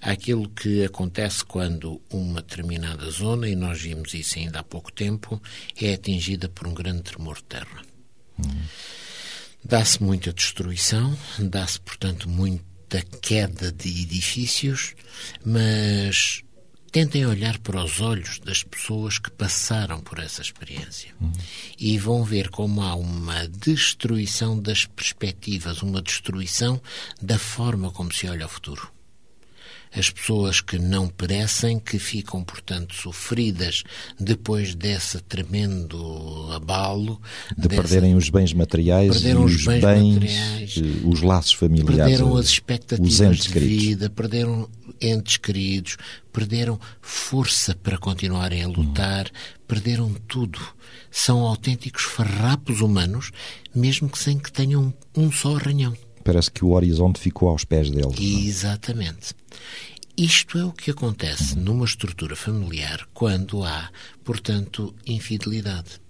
àquilo 0.00 0.48
que 0.48 0.84
acontece 0.84 1.44
quando 1.44 2.00
uma 2.10 2.42
determinada 2.42 3.08
zona, 3.10 3.48
e 3.48 3.54
nós 3.54 3.80
vimos 3.80 4.12
isso 4.14 4.38
ainda 4.38 4.58
há 4.58 4.62
pouco 4.64 4.92
tempo, 4.92 5.40
é 5.80 5.94
atingida 5.94 6.48
por 6.48 6.66
um 6.66 6.74
grande 6.74 7.02
tremor 7.02 7.36
de 7.36 7.44
terra. 7.44 7.82
Uhum. 8.38 8.62
Dá-se 9.64 10.02
muita 10.02 10.32
destruição, 10.32 11.16
dá-se, 11.38 11.78
portanto, 11.80 12.28
muito 12.28 12.64
da 12.92 13.00
queda 13.00 13.72
de 13.72 13.88
edifícios, 14.02 14.94
mas 15.42 16.42
tentem 16.92 17.24
olhar 17.24 17.58
para 17.58 17.82
os 17.82 18.02
olhos 18.02 18.38
das 18.40 18.62
pessoas 18.62 19.18
que 19.18 19.30
passaram 19.30 19.98
por 20.02 20.18
essa 20.18 20.42
experiência 20.42 21.14
uhum. 21.18 21.32
e 21.78 21.96
vão 21.96 22.22
ver 22.22 22.50
como 22.50 22.82
há 22.82 22.94
uma 22.94 23.48
destruição 23.48 24.60
das 24.60 24.84
perspectivas, 24.84 25.80
uma 25.80 26.02
destruição 26.02 26.80
da 27.20 27.38
forma 27.38 27.90
como 27.90 28.12
se 28.12 28.28
olha 28.28 28.44
o 28.44 28.48
futuro 28.48 28.91
as 29.94 30.10
pessoas 30.10 30.60
que 30.60 30.78
não 30.78 31.08
perecem, 31.08 31.78
que 31.78 31.98
ficam, 31.98 32.42
portanto, 32.42 32.94
sofridas 32.94 33.84
depois 34.18 34.74
desse 34.74 35.20
tremendo 35.20 36.48
abalo. 36.52 37.20
De 37.56 37.68
dessa... 37.68 37.82
perderem 37.82 38.14
os 38.14 38.30
bens 38.30 38.52
materiais 38.52 39.12
perderam 39.12 39.44
os 39.44 39.64
bens, 39.64 39.82
bens 39.82 40.14
materiais, 40.14 40.74
eh, 40.78 41.06
os 41.06 41.22
laços 41.22 41.52
familiares. 41.52 41.96
Perderam 41.96 42.36
as 42.36 42.46
expectativas 42.46 43.38
de 43.38 43.58
vida, 43.58 44.08
perderam 44.08 44.68
entes 45.00 45.36
queridos, 45.36 45.96
perderam 46.32 46.80
força 47.00 47.74
para 47.74 47.98
continuarem 47.98 48.62
a 48.62 48.68
lutar, 48.68 49.26
hum. 49.26 49.58
perderam 49.66 50.14
tudo. 50.26 50.58
São 51.10 51.40
autênticos 51.40 52.04
farrapos 52.04 52.80
humanos, 52.80 53.30
mesmo 53.74 54.08
que 54.08 54.18
sem 54.18 54.38
que 54.38 54.50
tenham 54.50 54.92
um 55.14 55.30
só 55.30 55.56
arranhão. 55.56 55.94
Parece 56.22 56.50
que 56.50 56.64
o 56.64 56.70
horizonte 56.70 57.20
ficou 57.20 57.48
aos 57.48 57.64
pés 57.64 57.90
deles. 57.90 58.18
É? 58.18 58.46
Exatamente. 58.46 59.34
Isto 60.16 60.58
é 60.58 60.64
o 60.64 60.72
que 60.72 60.90
acontece 60.90 61.56
numa 61.56 61.86
estrutura 61.86 62.36
familiar 62.36 63.08
quando 63.14 63.64
há, 63.64 63.90
portanto, 64.22 64.94
infidelidade. 65.06 66.01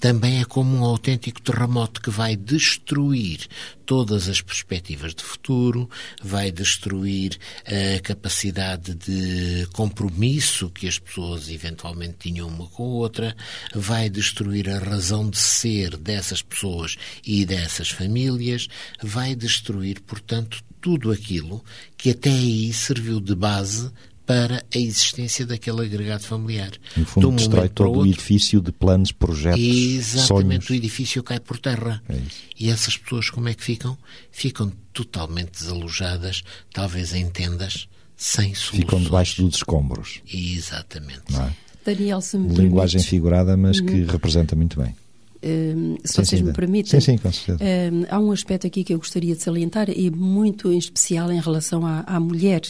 Também 0.00 0.40
é 0.40 0.44
como 0.44 0.76
um 0.76 0.84
autêntico 0.84 1.42
terremoto 1.42 2.00
que 2.00 2.10
vai 2.10 2.34
destruir 2.34 3.46
todas 3.84 4.28
as 4.28 4.40
perspectivas 4.40 5.14
de 5.14 5.22
futuro, 5.22 5.90
vai 6.22 6.50
destruir 6.50 7.36
a 7.66 8.00
capacidade 8.00 8.94
de 8.94 9.66
compromisso 9.72 10.70
que 10.70 10.88
as 10.88 10.98
pessoas 10.98 11.50
eventualmente 11.50 12.16
tinham 12.20 12.48
uma 12.48 12.66
com 12.68 12.84
a 12.84 12.86
outra, 12.86 13.36
vai 13.74 14.08
destruir 14.08 14.70
a 14.70 14.78
razão 14.78 15.28
de 15.28 15.38
ser 15.38 15.96
dessas 15.96 16.40
pessoas 16.40 16.96
e 17.26 17.44
dessas 17.44 17.90
famílias, 17.90 18.68
vai 19.02 19.34
destruir, 19.34 20.00
portanto, 20.00 20.62
tudo 20.80 21.10
aquilo 21.12 21.62
que 21.96 22.10
até 22.10 22.30
aí 22.30 22.72
serviu 22.72 23.20
de 23.20 23.34
base 23.34 23.92
para 24.30 24.64
a 24.72 24.78
existência 24.78 25.44
daquele 25.44 25.84
agregado 25.84 26.22
familiar. 26.22 26.70
No 26.96 27.04
fundo, 27.04 27.30
um 27.30 27.34
destrói 27.34 27.68
todo 27.68 27.98
o 27.98 28.06
edifício 28.06 28.60
de 28.60 28.70
planos, 28.70 29.10
projetos, 29.10 29.60
Exatamente, 29.60 30.66
sonhos. 30.66 30.70
o 30.70 30.74
edifício 30.74 31.20
cai 31.24 31.40
por 31.40 31.58
terra. 31.58 32.00
É 32.08 32.16
e 32.56 32.70
essas 32.70 32.96
pessoas 32.96 33.28
como 33.28 33.48
é 33.48 33.54
que 33.54 33.64
ficam? 33.64 33.98
Ficam 34.30 34.72
totalmente 34.92 35.50
desalojadas, 35.50 36.44
talvez 36.72 37.12
em 37.12 37.28
tendas, 37.28 37.88
sem 38.16 38.54
soluções. 38.54 38.80
Ficam 38.82 39.02
debaixo 39.02 39.42
dos 39.42 39.56
escombros. 39.56 40.20
Exatamente. 40.32 41.34
É? 41.34 41.52
Daniel, 41.84 42.20
se 42.20 42.38
me 42.38 42.54
Linguagem 42.54 43.02
figurada, 43.02 43.56
mas 43.56 43.80
que 43.80 43.90
uhum. 43.90 44.06
representa 44.06 44.54
muito 44.54 44.80
bem. 44.80 44.94
Uh, 45.42 45.96
se 46.04 46.14
sim, 46.14 46.24
vocês 46.24 46.40
sim, 46.40 46.42
me 46.42 46.52
permitem. 46.52 47.00
Sim, 47.00 47.12
sim, 47.12 47.18
com 47.18 47.32
certeza. 47.32 47.64
Uh, 47.64 48.06
há 48.10 48.18
um 48.18 48.30
aspecto 48.30 48.66
aqui 48.66 48.84
que 48.84 48.92
eu 48.92 48.98
gostaria 48.98 49.34
de 49.34 49.42
salientar 49.42 49.88
e 49.88 50.10
muito 50.10 50.70
em 50.70 50.78
especial 50.78 51.32
em 51.32 51.40
relação 51.40 51.86
à, 51.86 52.00
à 52.06 52.20
mulher. 52.20 52.60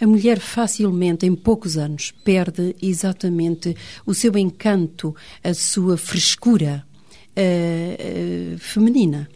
A 0.00 0.06
mulher 0.06 0.38
facilmente, 0.38 1.26
em 1.26 1.34
poucos 1.34 1.76
anos, 1.76 2.12
perde 2.24 2.74
exatamente 2.80 3.76
o 4.06 4.14
seu 4.14 4.36
encanto, 4.38 5.14
a 5.44 5.52
sua 5.52 5.96
frescura 5.98 6.84
uh, 7.36 8.58
feminina. 8.58 9.28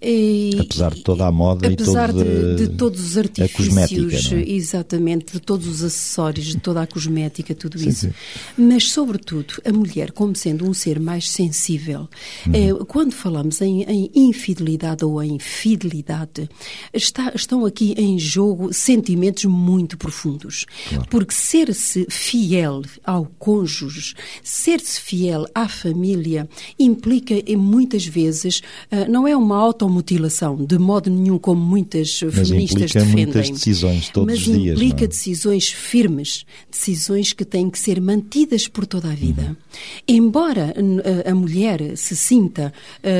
E, 0.00 0.50
apesar 0.60 0.94
de 0.94 1.02
toda 1.02 1.26
a 1.26 1.32
moda 1.32 1.66
apesar 1.66 2.10
e 2.10 2.12
todo 2.12 2.24
de, 2.24 2.66
de 2.66 2.76
todos 2.76 3.00
os 3.00 3.16
artifícios, 3.16 4.32
é? 4.32 4.50
exatamente, 4.50 5.32
de 5.32 5.40
todos 5.40 5.66
os 5.66 5.82
acessórios, 5.82 6.46
de 6.46 6.58
toda 6.58 6.82
a 6.82 6.86
cosmética, 6.86 7.54
tudo 7.54 7.78
sim, 7.78 7.88
isso. 7.88 8.06
Sim. 8.06 8.12
Mas, 8.58 8.90
sobretudo, 8.90 9.54
a 9.64 9.72
mulher, 9.72 10.12
como 10.12 10.36
sendo 10.36 10.68
um 10.68 10.74
ser 10.74 11.00
mais 11.00 11.30
sensível, 11.30 12.08
uhum. 12.46 12.80
é, 12.80 12.84
quando 12.84 13.12
falamos 13.14 13.60
em, 13.62 13.84
em, 13.84 14.10
infidelidade 14.14 15.02
ou 15.02 15.22
em 15.22 15.38
fidelidade, 15.38 16.48
está, 16.92 17.32
estão 17.34 17.64
aqui 17.64 17.94
em 17.96 18.18
jogo 18.18 18.74
sentimentos 18.74 19.46
muito 19.46 19.96
profundos. 19.96 20.66
Claro. 20.90 21.06
Porque 21.08 21.32
ser-se 21.32 22.06
fiel 22.10 22.82
ao 23.02 23.24
cônjuge, 23.38 24.14
ser-se 24.42 25.00
fiel 25.00 25.46
à 25.54 25.68
família, 25.68 26.46
implica 26.78 27.34
muitas 27.56 28.04
vezes, 28.04 28.60
uh, 28.92 29.10
não 29.10 29.26
é 29.26 29.34
uma 29.34 29.56
auto 29.56 29.85
automutilação, 29.86 30.56
de 30.56 30.78
modo 30.78 31.08
nenhum 31.08 31.38
como 31.38 31.60
muitas 31.60 32.20
mas 32.22 32.48
feministas 32.48 32.92
defendem. 32.92 33.24
muitas 33.24 33.50
decisões 33.50 34.08
todos 34.08 34.34
mas 34.34 34.38
os 34.38 34.44
dias. 34.44 34.78
Mas 34.78 34.82
implica 34.82 35.04
é? 35.04 35.08
decisões 35.08 35.68
firmes, 35.70 36.44
decisões 36.70 37.32
que 37.32 37.44
têm 37.44 37.70
que 37.70 37.78
ser 37.78 38.00
mantidas 38.00 38.68
por 38.68 38.86
toda 38.86 39.10
a 39.10 39.14
vida. 39.14 39.42
Uhum. 39.42 39.56
Embora 40.08 40.74
a, 41.24 41.34
mulher 41.34 41.96
se 41.96 42.16
sinta 42.16 42.72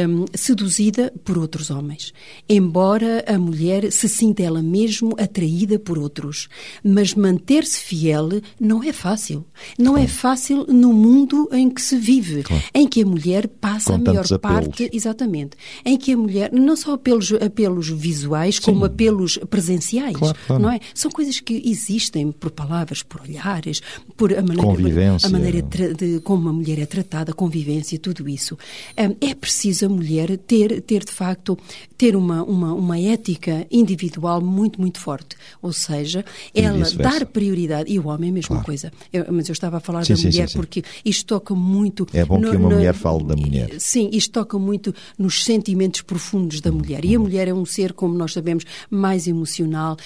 um, 0.09 0.25
seduzida 0.35 1.13
por 1.25 1.39
outros 1.39 1.71
homens, 1.71 2.13
embora 2.49 3.25
a 3.27 3.39
mulher 3.39 3.93
se 3.93 4.09
sinta 4.09 4.43
ela 4.43 4.63
mesmo 4.63 5.15
atraída 5.19 5.79
por 5.79 5.99
outros, 5.99 6.49
mas 6.83 7.15
manter-se 7.15 7.81
fiel 7.81 8.29
não 8.59 8.83
é 8.83 8.93
fácil. 8.93 9.45
Não 9.79 9.93
claro. 9.93 10.05
é 10.05 10.09
fácil 10.09 10.67
no 10.69 10.93
mundo 10.93 11.49
em 11.53 11.71
que 11.71 11.81
se 11.81 11.97
vive, 11.97 12.43
claro. 12.43 12.63
em 12.75 12.89
que 12.89 13.03
a 13.03 13.07
mulher 13.07 13.47
passa 13.47 13.93
Com 13.93 13.95
a 13.95 13.99
maior 13.99 14.39
parte, 14.39 14.91
exatamente, 14.93 15.57
em 15.85 15.97
que 15.97 16.13
a 16.13 16.17
mulher 16.17 16.51
não 16.57 16.77
só 16.77 16.95
apelos, 16.95 17.33
apelos 17.33 17.89
visuais, 17.89 18.57
Sim. 18.57 18.63
como 18.63 18.85
apelos 18.85 19.39
presenciais, 19.51 20.17
claro, 20.17 20.37
claro. 20.47 20.63
não 20.63 20.71
é? 20.71 20.81
São 20.95 21.11
coisas 21.11 21.41
que 21.41 21.63
existem 21.65 22.33
por 22.33 22.51
palavras, 22.51 23.03
por 23.03 23.21
olhares, 23.23 23.83
por 24.17 24.33
a 24.33 24.43
maneira, 24.43 24.63
convivência. 24.63 25.29
a 25.29 25.31
maneira 25.31 25.63
de, 25.63 26.21
como 26.21 26.49
a 26.49 26.53
mulher 26.53 26.79
é 26.79 26.87
tratada, 26.87 27.33
a 27.33 27.35
convivência, 27.35 27.99
tudo 27.99 28.29
isso. 28.29 28.57
É 28.97 29.35
preciso 29.35 29.87
a 29.87 29.89
mulher 29.89 30.37
ter, 30.39 30.81
ter 30.83 31.05
de 31.05 31.13
facto, 31.13 31.59
ter 31.97 32.17
uma, 32.17 32.43
uma, 32.43 32.73
uma 32.73 32.99
ética 32.99 33.67
individual 33.71 34.41
muito, 34.41 34.81
muito 34.81 34.99
forte. 34.99 35.37
Ou 35.61 35.73
seja, 35.73 36.25
ela 36.55 36.91
dar 36.93 37.27
prioridade, 37.27 37.93
e 37.93 37.99
o 37.99 38.09
homem 38.09 38.29
é 38.29 38.31
a 38.31 38.35
mesma 38.35 38.49
claro. 38.49 38.65
coisa. 38.65 38.93
Eu, 39.13 39.27
mas 39.31 39.49
eu 39.49 39.53
estava 39.53 39.79
a 39.79 39.81
falar 39.81 40.05
sim, 40.05 40.13
da 40.13 40.19
sim, 40.19 40.27
mulher 40.29 40.49
sim, 40.49 40.57
porque 40.57 40.83
isto 41.05 41.27
toca 41.27 41.55
muito... 41.55 42.07
É 42.13 42.25
bom 42.25 42.39
no, 42.39 42.51
que 42.51 42.57
uma 42.57 42.69
no, 42.69 42.77
mulher 42.77 42.95
fale 42.95 43.25
da 43.25 43.37
mulher. 43.37 43.75
Sim, 43.79 44.09
isto 44.13 44.33
toca 44.33 44.59
muito 44.59 44.95
nos 45.19 45.45
sentimentos 45.45 46.03
profundos 46.03 46.46
da 46.61 46.73
mulher. 46.73 47.05
E 47.05 47.15
a 47.15 47.19
mulher 47.19 47.49
é 47.49 47.55
um 47.55 47.65
ser, 47.65 47.93
como 47.93 48.15
nós 48.15 48.33
sabemos, 48.33 48.65
mais 48.91 49.27
emocional 49.27 49.97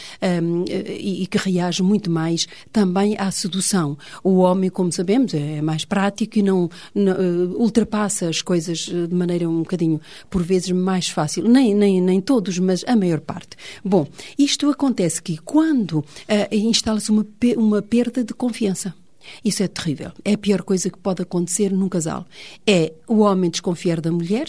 um, 0.42 0.64
e, 0.66 1.22
e, 1.22 1.26
que 1.26 1.38
reage 1.38 1.82
muito 1.82 2.10
mais 2.10 2.46
também 2.72 3.16
à 3.18 3.30
sedução. 3.30 3.96
O 4.22 4.38
homem, 4.38 4.70
como 4.70 4.92
sabemos, 4.92 5.34
é 5.34 5.60
mais 5.62 5.84
prático 5.84 6.38
e 6.38 6.42
não, 6.42 6.70
não 6.94 7.12
uh, 7.12 7.60
ultrapassa 7.60 8.28
as 8.28 8.42
coisas 8.42 8.78
de 8.80 9.14
maneira 9.14 9.48
um 9.48 9.60
bocadinho, 9.60 10.00
por 10.28 10.42
vezes, 10.42 10.70
mais 10.70 11.08
fácil. 11.08 11.44
Nem, 11.48 11.74
nem, 11.74 12.00
nem 12.00 12.20
todos, 12.20 12.58
mas 12.58 12.84
a 12.86 12.96
maior 12.96 13.20
parte. 13.20 13.56
Bom, 13.84 14.06
isto 14.38 14.70
acontece 14.70 15.22
que 15.22 15.38
quando 15.38 15.98
uh, 15.98 16.04
instala-se 16.50 17.10
uma, 17.10 17.26
uma 17.56 17.82
perda 17.82 18.24
de 18.24 18.34
confiança. 18.34 18.94
Isso 19.44 19.62
é 19.62 19.68
terrível. 19.68 20.12
É 20.24 20.34
a 20.34 20.38
pior 20.38 20.62
coisa 20.62 20.90
que 20.90 20.98
pode 20.98 21.22
acontecer 21.22 21.70
num 21.72 21.88
casal. 21.88 22.26
É 22.66 22.92
o 23.06 23.18
homem 23.18 23.50
desconfiar 23.50 24.00
da 24.00 24.10
mulher, 24.10 24.48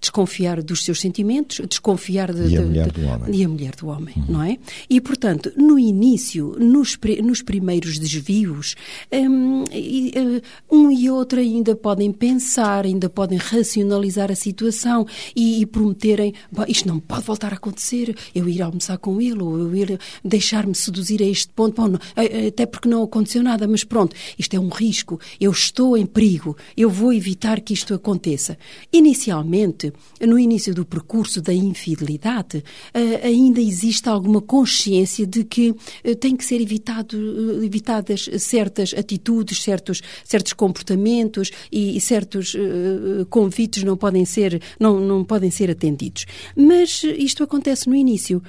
desconfiar 0.00 0.62
dos 0.62 0.84
seus 0.84 1.00
sentimentos, 1.00 1.60
desconfiar 1.68 2.32
de, 2.32 2.48
e 2.48 2.56
a 2.56 2.60
de, 2.60 2.66
mulher 2.66 2.90
de, 2.90 3.00
do 3.00 3.06
homem. 3.06 3.34
E 3.34 3.44
a 3.44 3.48
mulher 3.48 3.74
do 3.76 3.88
homem, 3.88 4.14
uhum. 4.16 4.24
não 4.28 4.42
é? 4.42 4.58
E, 4.88 5.00
portanto, 5.00 5.52
no 5.56 5.78
início, 5.78 6.56
nos, 6.58 6.98
nos 7.22 7.42
primeiros 7.42 7.98
desvios, 7.98 8.74
um, 9.12 9.64
eh, 9.70 10.42
um 10.70 10.90
e 10.90 11.10
outro 11.10 11.40
ainda 11.40 11.74
podem 11.74 12.12
pensar, 12.12 12.84
ainda 12.84 13.08
podem 13.08 13.38
racionalizar 13.38 14.30
a 14.30 14.34
situação 14.34 15.06
e, 15.34 15.60
e 15.60 15.66
prometerem, 15.66 16.34
isto 16.68 16.88
não 16.88 16.98
pode 16.98 17.24
voltar 17.24 17.52
a 17.52 17.56
acontecer, 17.56 18.16
eu 18.34 18.48
ir 18.48 18.62
almoçar 18.62 18.98
com 18.98 19.20
ele, 19.20 19.42
ou 19.42 19.58
eu 19.58 19.74
ir 19.74 19.98
deixar-me 20.24 20.74
seduzir 20.74 21.22
a 21.22 21.26
este 21.26 21.52
ponto, 21.52 21.82
Bom, 21.82 21.88
não, 21.88 22.00
até 22.48 22.66
porque 22.66 22.88
não 22.88 23.02
aconteceu 23.02 23.42
nada, 23.42 23.66
mas 23.66 23.82
pronto, 23.82 24.14
isto 24.38 24.54
é 24.54 24.60
um 24.60 24.68
risco, 24.68 25.18
eu 25.40 25.50
estou 25.50 25.96
em 25.96 26.06
perigo, 26.06 26.56
eu 26.76 26.88
vou 26.88 27.12
evitar 27.12 27.60
que 27.60 27.72
isto 27.72 27.94
aconteça. 27.94 28.56
Inicialmente, 28.92 29.71
no 30.20 30.38
início 30.38 30.74
do 30.74 30.84
percurso 30.84 31.40
da 31.40 31.52
infidelidade, 31.52 32.62
eh, 32.92 33.20
ainda 33.26 33.60
existe 33.60 34.08
alguma 34.08 34.40
consciência 34.40 35.26
de 35.26 35.44
que 35.44 35.74
eh, 36.04 36.14
tem 36.14 36.36
que 36.36 36.44
ser 36.44 36.60
evitado, 36.60 37.16
eh, 37.16 37.64
evitadas 37.64 38.28
certas 38.38 38.94
atitudes, 38.96 39.62
certos, 39.62 40.02
certos 40.24 40.52
comportamentos 40.52 41.50
e, 41.70 42.00
certos 42.00 42.56
convites 43.30 43.84
não 43.84 43.96
podem 43.96 44.24
ser 44.24 44.60
não, 44.78 44.98
não 45.00 45.24
podem 45.24 45.50
ser 45.50 45.70
atendidos. 45.70 46.26
Mas 46.56 47.02
isto 47.04 47.42
acontece 47.42 47.88
no 47.88 47.94
início. 47.94 48.42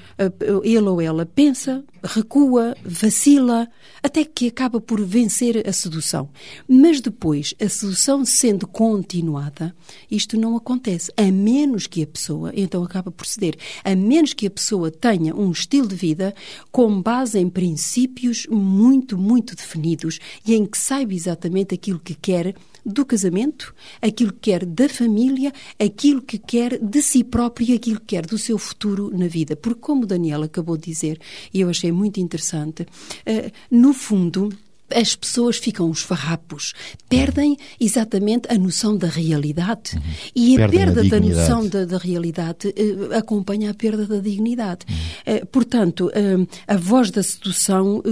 Ele 0.64 0.90
ou 0.90 1.02
ela 1.02 1.26
pensa, 1.26 1.84
recua, 2.04 2.76
vacila, 2.84 3.70
até 4.02 4.26
que 4.26 4.48
acaba 4.48 4.82
por 4.82 5.04
vencer 5.04 5.68
a 5.68 5.72
sedução. 5.72 6.30
Mas 6.68 7.00
depois, 7.00 7.54
a 7.62 7.70
sedução 7.70 8.26
sendo 8.26 8.68
continuada, 8.68 9.76
isto 10.12 10.38
não 10.38 10.56
acontece, 10.56 11.12
a 11.16 11.24
menos 11.32 11.88
que 11.88 12.04
a 12.04 12.08
pessoa, 12.08 12.52
então 12.56 12.84
acaba 12.84 13.12
por 13.12 13.26
ceder, 13.26 13.58
a 13.84 13.96
menos 13.96 14.34
que 14.34 14.48
a 14.48 14.52
pessoa 14.52 14.92
tenha 14.92 15.36
um 15.36 15.52
estilo 15.52 15.88
de 15.88 15.96
vida 15.96 16.36
com 16.72 17.02
base 17.02 17.40
em 17.40 17.50
princípios 17.50 18.46
muito, 18.50 19.18
muito 19.18 19.56
definidos 19.56 20.20
e 20.46 20.54
em 20.54 20.66
que 20.66 20.78
saiba 20.78 21.14
exatamente 21.14 21.74
aquilo 21.74 22.00
que 22.00 22.16
quer 22.16 22.54
do 22.86 23.06
casamento, 23.06 23.74
aquilo 24.02 24.34
que 24.34 24.52
quer 24.52 24.66
da 24.66 24.90
família, 24.90 25.52
aquilo 25.80 26.22
que 26.22 26.38
quer 26.38 26.78
de 26.80 27.02
si 27.02 27.24
próprio 27.24 27.70
e 27.70 27.74
aquilo 27.74 28.00
que 28.00 28.08
quer 28.08 28.26
do 28.26 28.38
seu 28.38 28.58
futuro 28.58 29.12
na 29.16 29.28
vida. 29.28 29.56
Porque, 29.56 29.80
como 29.80 30.04
o 30.04 30.08
Daniel 30.08 30.44
acabou 30.44 30.78
de 30.78 30.86
dizer, 30.86 31.20
e 31.54 31.62
eu 31.62 31.70
achei 31.70 31.92
muito 31.92 32.20
interessante, 32.20 32.84
uh, 32.84 33.52
no 33.72 33.94
fundo, 33.94 34.50
as 34.94 35.16
pessoas 35.16 35.58
ficam 35.58 35.90
os 35.90 36.02
farrapos, 36.02 36.74
perdem 37.10 37.58
exatamente 37.80 38.48
a 38.52 38.58
noção 38.58 38.96
da 38.98 39.08
realidade. 39.08 39.96
Uhum. 39.96 40.02
E 40.36 40.56
a 40.56 40.58
Perdem 40.60 40.82
a 40.82 40.86
perda 40.86 40.96
da 41.04 41.18
dignidade. 41.18 41.50
noção 41.50 41.68
da, 41.68 41.86
da 41.86 41.98
realidade 41.98 42.74
eh, 42.76 43.18
acompanha 43.18 43.72
a 43.72 43.74
perda 43.74 44.06
da 44.06 44.20
dignidade. 44.20 44.86
Eh, 45.26 45.44
portanto, 45.46 46.12
eh, 46.14 46.36
a 46.68 46.78
voz 46.78 47.10
da 47.12 47.24
sedução 47.24 48.04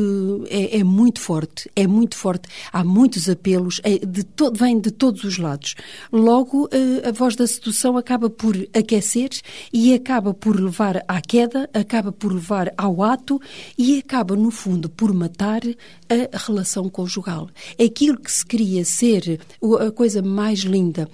é, 0.50 0.80
é 0.80 0.84
muito 0.84 1.20
forte, 1.20 1.70
é 1.76 1.86
muito 1.86 2.16
forte. 2.16 2.48
Há 2.72 2.84
muitos 2.84 3.30
apelos, 3.30 3.80
é 3.84 4.00
de 4.00 4.24
to- 4.24 4.52
vem 4.54 4.80
de 4.80 4.92
todos 4.92 5.24
os 5.24 5.38
lados. 5.38 5.76
Logo, 6.12 6.70
a 7.08 7.12
voz 7.12 7.36
da 7.36 7.46
sedução 7.48 7.98
acaba 7.98 8.30
por 8.30 8.56
aquecer 8.74 9.30
e 9.72 9.94
acaba 9.94 10.34
por 10.34 10.60
levar 10.60 11.04
à 11.08 11.22
queda, 11.22 11.70
acaba 11.74 12.12
por 12.12 12.34
levar 12.34 12.74
ao 12.78 13.04
ato 13.04 13.40
e 13.78 13.98
acaba, 14.00 14.36
no 14.36 14.52
fundo, 14.52 14.90
por 14.90 15.14
matar 15.14 15.62
a 16.10 16.38
relação 16.38 16.61
conjugal. 16.90 17.50
Aquilo 17.84 18.18
que 18.20 18.32
se 18.32 18.46
queria 18.46 18.84
ser 18.86 19.40
a 19.80 19.92
coisa 19.92 20.22
mais 20.22 20.60
linda, 20.60 21.10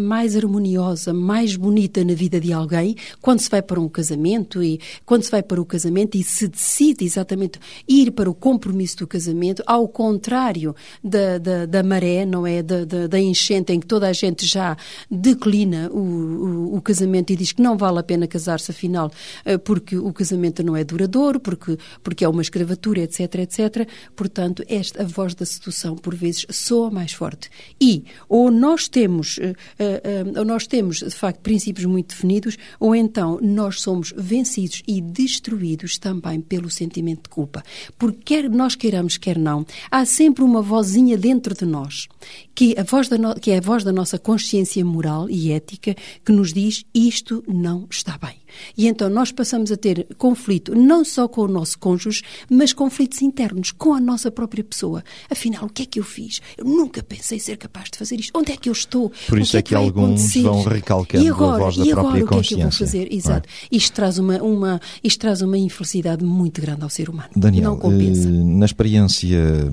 mais 0.00 0.36
harmoniosa, 0.36 1.12
mais 1.12 1.56
bonita 1.56 2.04
na 2.04 2.14
vida 2.14 2.40
de 2.40 2.52
alguém, 2.52 2.96
quando 3.20 3.40
se 3.40 3.50
vai 3.50 3.62
para 3.62 3.80
um 3.80 3.88
casamento 3.88 4.62
e 4.62 4.80
quando 5.04 5.22
se 5.22 5.30
vai 5.30 5.42
para 5.42 5.60
o 5.60 5.64
casamento 5.64 6.16
e 6.16 6.22
se 6.22 6.48
decide 6.48 7.04
exatamente 7.04 7.58
ir 7.88 8.10
para 8.12 8.30
o 8.30 8.34
compromisso 8.34 8.98
do 8.98 9.06
casamento, 9.06 9.62
ao 9.66 9.88
contrário 9.88 10.74
da, 11.02 11.38
da, 11.38 11.66
da 11.66 11.82
maré, 11.82 12.24
não 12.24 12.46
é? 12.46 12.62
Da, 12.62 12.84
da, 12.84 13.06
da 13.06 13.18
enchente 13.18 13.72
em 13.72 13.80
que 13.80 13.86
toda 13.86 14.08
a 14.08 14.12
gente 14.12 14.46
já 14.46 14.76
declina 15.10 15.90
o, 15.92 15.98
o, 15.98 16.76
o 16.76 16.82
casamento 16.82 17.32
e 17.32 17.36
diz 17.36 17.52
que 17.52 17.62
não 17.62 17.76
vale 17.76 17.98
a 17.98 18.02
pena 18.02 18.26
casar-se 18.26 18.70
afinal 18.70 19.10
eh, 19.44 19.58
porque 19.58 19.96
o 19.96 20.12
casamento 20.12 20.62
não 20.62 20.76
é 20.76 20.84
duradouro, 20.84 21.40
porque, 21.40 21.76
porque 22.02 22.24
é 22.24 22.28
uma 22.28 22.42
escravatura, 22.42 23.00
etc, 23.00 23.34
etc. 23.36 23.88
Portanto, 24.14 24.62
esta, 24.80 25.02
a 25.02 25.06
voz 25.06 25.34
da 25.34 25.46
sedução, 25.46 25.94
por 25.94 26.14
vezes, 26.14 26.46
soa 26.50 26.90
mais 26.90 27.12
forte. 27.12 27.50
E 27.80 28.04
ou 28.28 28.50
nós 28.50 28.88
temos, 28.88 29.38
eh, 29.38 29.54
eh, 29.78 30.02
eh, 30.04 30.38
ou 30.38 30.44
nós 30.44 30.66
temos, 30.66 30.98
de 30.98 31.10
facto, 31.10 31.40
princípios 31.40 31.84
muito 31.86 32.08
definidos, 32.08 32.56
ou 32.78 32.94
então 32.94 33.38
nós 33.42 33.80
somos 33.80 34.12
vencidos 34.16 34.82
e 34.88 35.00
destruídos 35.00 35.98
também 35.98 36.40
pelo 36.40 36.70
sentimento 36.70 37.24
de 37.24 37.28
culpa. 37.28 37.62
Porque 37.98 38.20
quer 38.24 38.48
nós 38.50 38.74
queiramos, 38.74 39.16
quer 39.16 39.38
não, 39.38 39.64
há 39.90 40.04
sempre 40.04 40.42
uma 40.42 40.62
vozinha 40.62 41.16
dentro 41.16 41.54
de 41.54 41.64
nós, 41.64 42.08
que, 42.54 42.74
a 42.78 42.82
voz 42.82 43.08
da 43.08 43.18
no- 43.18 43.34
que 43.34 43.50
é 43.50 43.58
a 43.58 43.60
voz 43.60 43.84
da 43.84 43.92
nossa 43.92 44.18
consciência 44.18 44.84
moral 44.84 45.28
e 45.28 45.52
ética, 45.52 45.94
que 46.24 46.32
nos 46.32 46.52
diz 46.52 46.84
isto 46.94 47.44
não 47.46 47.86
está 47.90 48.18
bem. 48.18 48.39
E 48.76 48.86
então 48.86 49.08
nós 49.08 49.32
passamos 49.32 49.70
a 49.72 49.76
ter 49.76 50.06
conflito 50.18 50.74
não 50.74 51.04
só 51.04 51.26
com 51.28 51.42
o 51.42 51.48
nosso 51.48 51.78
cônjuge, 51.78 52.22
mas 52.50 52.72
conflitos 52.72 53.22
internos 53.22 53.70
com 53.72 53.94
a 53.94 54.00
nossa 54.00 54.30
própria 54.30 54.62
pessoa. 54.64 55.02
Afinal, 55.28 55.64
o 55.64 55.68
que 55.68 55.82
é 55.82 55.86
que 55.86 55.98
eu 56.00 56.04
fiz? 56.04 56.40
Eu 56.56 56.64
nunca 56.64 57.02
pensei 57.02 57.38
ser 57.38 57.56
capaz 57.56 57.90
de 57.90 57.98
fazer 57.98 58.16
isto. 58.20 58.30
Onde 58.38 58.52
é 58.52 58.56
que 58.56 58.68
eu 58.68 58.72
estou? 58.72 59.10
Por 59.28 59.38
O 59.38 59.40
isso 59.42 59.52
que 59.52 59.56
é 59.58 59.62
que 59.62 59.74
vai 59.74 59.84
alguns 59.84 60.04
acontecer? 60.20 60.42
vão 60.42 60.62
recalcando 60.62 61.24
e 61.24 61.28
a 61.28 61.32
agora, 61.32 61.58
voz 61.62 61.76
da 61.76 61.84
e 61.84 61.92
agora, 61.92 62.02
própria 62.08 62.24
o 62.24 62.28
que 62.28 62.34
é 62.34 62.42
que 62.42 62.54
eu 62.54 62.58
vou 62.58 62.66
consciência, 62.66 62.86
fazer? 62.86 63.08
é? 63.10 63.14
Exato. 63.14 63.48
Isto 63.70 63.92
traz 63.94 64.18
uma, 64.18 64.42
uma, 64.42 64.80
isto 65.02 65.18
traz 65.20 65.42
uma 65.42 65.58
infelicidade 65.58 66.24
muito 66.24 66.60
grande 66.60 66.82
ao 66.82 66.88
ser 66.90 67.08
humano. 67.08 67.30
Daniel, 67.36 67.70
não 67.72 67.78
compensa. 67.78 68.28
eh, 68.28 68.32
na 68.32 68.64
experiência, 68.66 69.70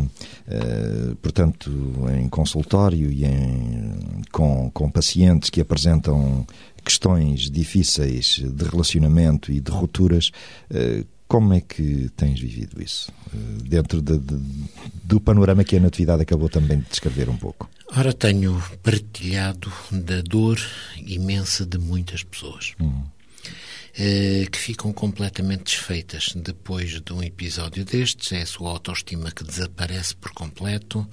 eh, 0.47 1.13
portanto, 1.21 1.71
em 2.19 2.27
consultório 2.29 3.11
e 3.11 3.25
em- 3.25 4.21
com, 4.31 4.69
com 4.73 4.89
pacientes 4.89 5.49
que 5.49 5.61
apresentam 5.61 6.45
questões 6.87 7.49
difíceis 7.51 8.39
de 8.43 8.63
relacionamento 8.65 9.51
e 9.51 9.59
de 9.59 9.71
rupturas, 9.71 10.31
eh, 10.69 11.03
como 11.27 11.53
é 11.53 11.59
que 11.61 12.09
tens 12.15 12.39
vivido 12.39 12.81
isso? 12.81 13.11
Eh, 13.33 13.37
dentro 13.75 14.01
de- 14.01 14.17
de- 14.17 14.39
do 15.03 15.19
panorama 15.19 15.63
que 15.65 15.75
a 15.75 15.79
Natividade 15.79 16.21
acabou 16.21 16.47
também 16.49 16.79
de 16.79 16.85
descrever 16.89 17.27
um 17.29 17.35
pouco. 17.37 17.69
Ora, 17.95 18.13
tenho 18.13 18.61
partilhado 18.81 19.71
da 19.91 20.21
dor 20.21 20.57
imensa 21.05 21.65
de 21.65 21.77
muitas 21.77 22.23
pessoas. 22.23 22.73
eh, 23.99 24.45
que 24.51 24.59
ficam 24.59 24.93
completamente 24.93 25.63
desfeitas 25.63 26.25
depois 26.35 27.01
de 27.01 27.13
um 27.13 27.23
episódio 27.23 27.83
destes. 27.83 28.31
É 28.31 28.43
a 28.43 28.45
sua 28.45 28.69
autoestima 28.69 29.31
que 29.31 29.43
desaparece 29.43 30.15
por 30.15 30.31
completo. 30.33 31.07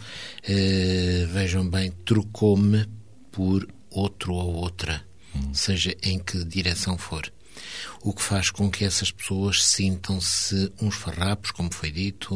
Eh, 0.47 1.27
vejam 1.33 1.67
bem, 1.67 1.91
trocou-me 2.05 2.87
por 3.33 3.67
outro 3.91 4.35
ou 4.35 4.55
outra, 4.57 5.03
seja 5.53 5.97
em 6.03 6.19
que 6.19 6.45
direção 6.45 6.97
for. 6.99 7.31
O 8.03 8.13
que 8.13 8.23
faz 8.23 8.51
com 8.51 8.71
que 8.71 8.85
essas 8.85 9.11
pessoas 9.11 9.65
sintam-se 9.65 10.71
uns 10.83 10.95
farrapos, 10.95 11.51
como 11.51 11.73
foi 11.73 11.91
dito, 11.91 12.35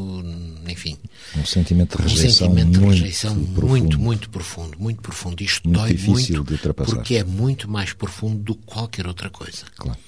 enfim, 0.67 0.97
Um 1.37 1.45
sentimento 1.45 1.97
de 1.97 2.03
um 2.03 2.07
rejeição 2.07 2.49
sentimento 2.49 2.71
de 2.73 2.79
muito 2.79 2.95
rejeição 2.95 3.35
profundo. 3.35 3.67
muito, 3.69 3.99
muito 3.99 4.31
profundo, 4.31 4.79
muito 4.79 5.03
profundo. 5.03 5.43
Isto 5.43 5.69
Muito 5.69 5.81
dói 5.81 5.99
muito 5.99 6.45
porque 6.75 7.17
é 7.17 7.25
muito 7.25 7.69
mais 7.69 7.93
profundo 7.93 8.43
do 8.43 8.55
que 8.55 8.65
qualquer 8.65 9.07
outra 9.07 9.29
coisa. 9.29 9.65
Claro. 9.77 9.99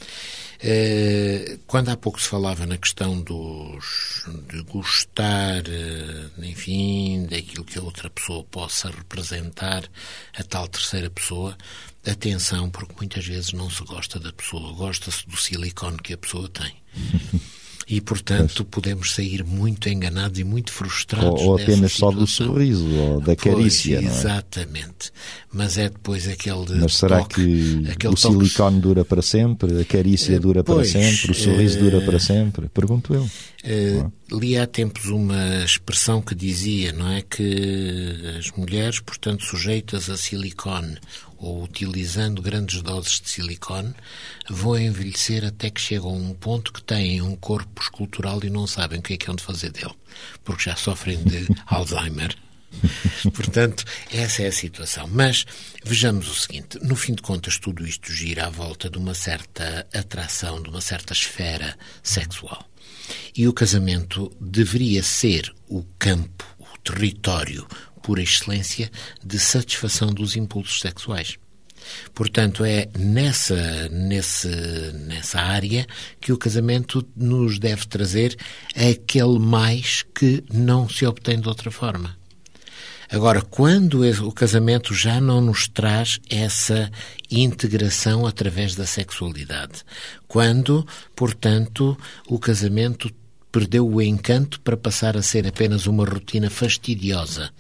Eh, 0.63 1.59
quando 1.67 1.89
há 1.89 1.97
pouco 1.97 2.21
se 2.21 2.29
falava 2.29 2.67
na 2.67 2.77
questão 2.77 3.21
dos, 3.23 4.27
de 4.47 4.61
gostar, 4.63 5.63
eh, 5.67 6.29
enfim, 6.39 7.25
daquilo 7.25 7.65
que 7.65 7.79
a 7.79 7.83
outra 7.83 8.11
pessoa 8.11 8.45
possa 8.45 8.91
representar, 8.91 9.89
a 10.37 10.45
tal 10.45 10.69
terceira 10.69 11.09
pessoa, 11.09 11.57
atenção, 12.07 12.69
porque 12.71 12.95
muitas 12.97 13.27
vezes 13.27 13.53
não 13.55 13.71
se 13.71 13.83
gosta 13.85 14.21
da 14.21 14.33
pessoa, 14.33 14.75
gosta-se 14.75 15.27
do 15.27 15.37
silicone 15.37 15.97
que 15.99 16.13
a 16.13 16.19
pessoa 16.19 16.49
tem. 16.49 16.75
E, 17.93 18.01
portanto, 18.01 18.65
podemos 18.65 19.13
sair 19.15 19.43
muito 19.45 19.89
enganados 19.89 20.39
e 20.39 20.45
muito 20.45 20.71
frustrados. 20.73 21.43
Ou, 21.43 21.49
ou 21.49 21.55
apenas 21.57 21.91
só 21.93 22.13
do 22.13 22.25
sorriso 22.25 22.87
ou 22.89 23.19
da 23.19 23.35
Pois, 23.35 23.41
carícia, 23.41 23.97
é? 23.97 24.05
Exatamente. 24.05 25.11
Mas 25.53 25.77
é 25.77 25.89
depois 25.89 26.29
aquele 26.29 26.67
Mas 26.81 26.95
será 26.95 27.19
toque, 27.19 27.35
que 27.99 28.07
o 28.07 28.15
toque- 28.15 28.21
silicone 28.21 28.81
dura 28.81 29.05
para 29.05 29.21
sempre, 29.21 29.81
a 29.81 29.85
carícia 29.85 30.39
dura 30.39 30.63
para 30.63 30.77
pois, 30.77 30.91
sempre, 30.91 31.33
o 31.33 31.35
sorriso 31.35 31.79
eh, 31.79 31.81
dura 31.81 32.01
para 32.03 32.21
sempre? 32.21 32.69
Pergunto 32.69 33.13
eu. 33.13 33.29
Eh, 33.65 34.05
li 34.33 34.57
há 34.57 34.67
tempos 34.67 35.07
uma 35.07 35.65
expressão 35.65 36.23
que 36.23 36.35
dizia, 36.35 36.93
não 36.93 37.11
é, 37.11 37.23
que 37.23 38.37
as 38.39 38.51
mulheres, 38.53 39.01
portanto, 39.01 39.45
sujeitas 39.45 40.09
a 40.09 40.17
silicone 40.17 40.99
ou 41.37 41.63
utilizando 41.63 42.43
grandes 42.43 42.83
doses 42.83 43.21
de 43.21 43.29
silicone, 43.29 43.95
vão 44.49 44.79
envelhecer 44.79 45.45
até 45.45 45.71
que 45.71 45.81
chegam 45.81 46.11
a 46.11 46.15
um 46.15 46.35
ponto 46.35 46.73
que 46.73 46.83
têm 46.83 47.23
um 47.23 47.35
corpo 47.35 47.83
escultural 47.83 48.41
e 48.45 48.51
não 48.51 48.67
sabem 48.67 49.01
o 49.01 49.03
que 49.03 49.15
é 49.15 49.17
que 49.17 49.31
hão 49.31 49.35
de 49.35 49.43
fazer 49.43 49.71
dele, 49.71 49.95
porque 50.45 50.65
já 50.65 50.77
sofrem 50.77 51.23
de 51.23 51.49
Alzheimer. 51.67 52.37
Portanto, 53.35 53.85
essa 54.13 54.43
é 54.43 54.47
a 54.47 54.53
situação. 54.53 55.09
Mas 55.09 55.45
vejamos 55.85 56.31
o 56.31 56.35
seguinte: 56.35 56.79
no 56.81 56.95
fim 56.95 57.15
de 57.15 57.23
contas, 57.23 57.59
tudo 57.59 57.85
isto 57.85 58.13
gira 58.13 58.47
à 58.47 58.51
volta 58.51 58.89
de 58.89 58.97
uma 58.97 59.13
certa 59.13 59.87
atração, 59.93 60.63
de 60.63 60.69
uma 60.69 60.81
certa 60.81 61.13
esfera 61.13 61.77
sexual. 62.01 62.70
E 63.37 63.47
o 63.49 63.53
casamento 63.53 64.31
deveria 64.41 65.03
ser 65.03 65.53
o 65.69 65.85
campo, 65.99 66.45
o 66.59 66.79
território, 66.79 67.67
por 68.03 68.19
excelência, 68.19 68.91
de 69.25 69.39
satisfação 69.39 70.13
dos 70.13 70.37
impulsos 70.37 70.81
sexuais. 70.81 71.39
Portanto, 72.15 72.65
é 72.65 72.89
nessa, 72.99 73.89
nesse, 73.89 74.49
nessa 75.07 75.41
área 75.41 75.87
que 76.21 76.33
o 76.33 76.39
casamento 76.39 77.07
nos 77.17 77.59
deve 77.59 77.87
trazer 77.87 78.37
aquele 78.77 79.39
mais 79.39 80.03
que 80.15 80.45
não 80.53 80.89
se 80.89 81.07
obtém 81.07 81.41
de 81.41 81.49
outra 81.49 81.71
forma. 81.71 82.20
Agora, 83.13 83.43
quando 83.43 84.03
o 84.25 84.33
casamento 84.33 84.95
já 84.95 85.21
não 85.21 85.41
nos 85.41 85.67
traz 85.67 86.21
essa 86.31 86.89
integração 87.29 88.25
através 88.25 88.77
da 88.77 88.87
sexualidade, 88.87 89.83
quando, 90.29 90.87
portanto, 91.17 91.99
o 92.29 92.39
casamento 92.39 93.11
perdeu 93.51 93.89
o 93.89 94.01
encanto 94.01 94.61
para 94.61 94.77
passar 94.77 95.17
a 95.17 95.23
ser 95.23 95.45
apenas 95.45 95.89
uma 95.89 96.05
rotina 96.05 96.49
fastidiosa, 96.49 97.51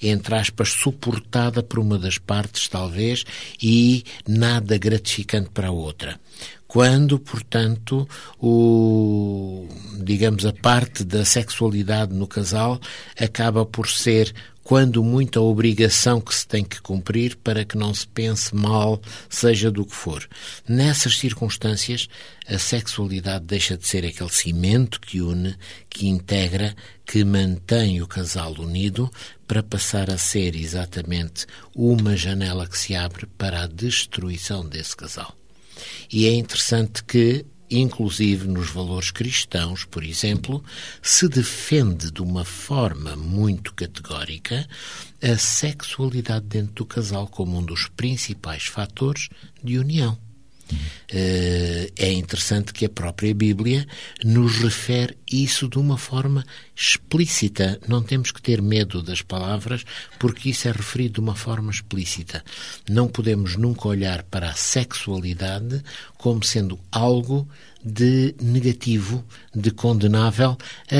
entre 0.00 0.36
aspas, 0.36 0.68
suportada 0.68 1.60
por 1.60 1.80
uma 1.80 1.98
das 1.98 2.16
partes, 2.16 2.68
talvez, 2.68 3.24
e 3.60 4.04
nada 4.28 4.78
gratificante 4.78 5.50
para 5.50 5.68
a 5.68 5.72
outra. 5.72 6.20
Quando, 6.68 7.18
portanto, 7.18 8.08
o, 8.40 9.66
digamos, 10.04 10.46
a 10.46 10.52
parte 10.52 11.02
da 11.02 11.24
sexualidade 11.24 12.14
no 12.14 12.28
casal 12.28 12.80
acaba 13.18 13.66
por 13.66 13.88
ser 13.88 14.32
quando 14.70 15.02
muita 15.02 15.40
obrigação 15.40 16.20
que 16.20 16.32
se 16.32 16.46
tem 16.46 16.62
que 16.62 16.80
cumprir 16.80 17.34
para 17.38 17.64
que 17.64 17.76
não 17.76 17.92
se 17.92 18.06
pense 18.06 18.54
mal, 18.54 19.02
seja 19.28 19.68
do 19.68 19.84
que 19.84 19.92
for. 19.92 20.28
Nessas 20.68 21.18
circunstâncias, 21.18 22.08
a 22.46 22.56
sexualidade 22.56 23.46
deixa 23.46 23.76
de 23.76 23.84
ser 23.84 24.06
aquele 24.06 24.30
cimento 24.30 25.00
que 25.00 25.20
une, 25.20 25.56
que 25.88 26.06
integra, 26.06 26.76
que 27.04 27.24
mantém 27.24 28.00
o 28.00 28.06
casal 28.06 28.52
unido, 28.60 29.10
para 29.44 29.60
passar 29.60 30.08
a 30.08 30.16
ser 30.16 30.54
exatamente 30.54 31.46
uma 31.74 32.16
janela 32.16 32.64
que 32.64 32.78
se 32.78 32.94
abre 32.94 33.26
para 33.26 33.64
a 33.64 33.66
destruição 33.66 34.64
desse 34.64 34.94
casal. 34.94 35.36
E 36.12 36.28
é 36.28 36.32
interessante 36.32 37.02
que 37.02 37.44
inclusive 37.70 38.48
nos 38.48 38.70
valores 38.70 39.10
cristãos, 39.10 39.84
por 39.84 40.02
exemplo, 40.02 40.62
se 41.00 41.28
defende 41.28 42.10
de 42.10 42.22
uma 42.22 42.44
forma 42.44 43.16
muito 43.16 43.72
categórica 43.74 44.66
a 45.22 45.36
sexualidade 45.36 46.46
dentro 46.46 46.74
do 46.74 46.86
casal 46.86 47.28
como 47.28 47.58
um 47.58 47.62
dos 47.62 47.88
principais 47.88 48.64
fatores 48.64 49.28
de 49.62 49.78
união. 49.78 50.18
Uh, 50.72 51.90
é 51.96 52.12
interessante 52.12 52.72
que 52.72 52.84
a 52.84 52.88
própria 52.88 53.34
Bíblia 53.34 53.86
nos 54.24 54.58
refere 54.58 55.16
isso 55.30 55.68
de 55.68 55.78
uma 55.78 55.96
forma 55.96 56.44
explícita. 56.74 57.80
Não 57.86 58.02
temos 58.02 58.30
que 58.30 58.42
ter 58.42 58.60
medo 58.60 59.02
das 59.02 59.22
palavras, 59.22 59.84
porque 60.18 60.50
isso 60.50 60.68
é 60.68 60.72
referido 60.72 61.14
de 61.14 61.20
uma 61.20 61.34
forma 61.34 61.70
explícita. 61.70 62.44
Não 62.88 63.08
podemos 63.08 63.56
nunca 63.56 63.88
olhar 63.88 64.22
para 64.24 64.50
a 64.50 64.54
sexualidade 64.54 65.82
como 66.16 66.44
sendo 66.44 66.78
algo 66.90 67.48
de 67.82 68.34
negativo, 68.40 69.24
de 69.54 69.70
condenável, 69.70 70.56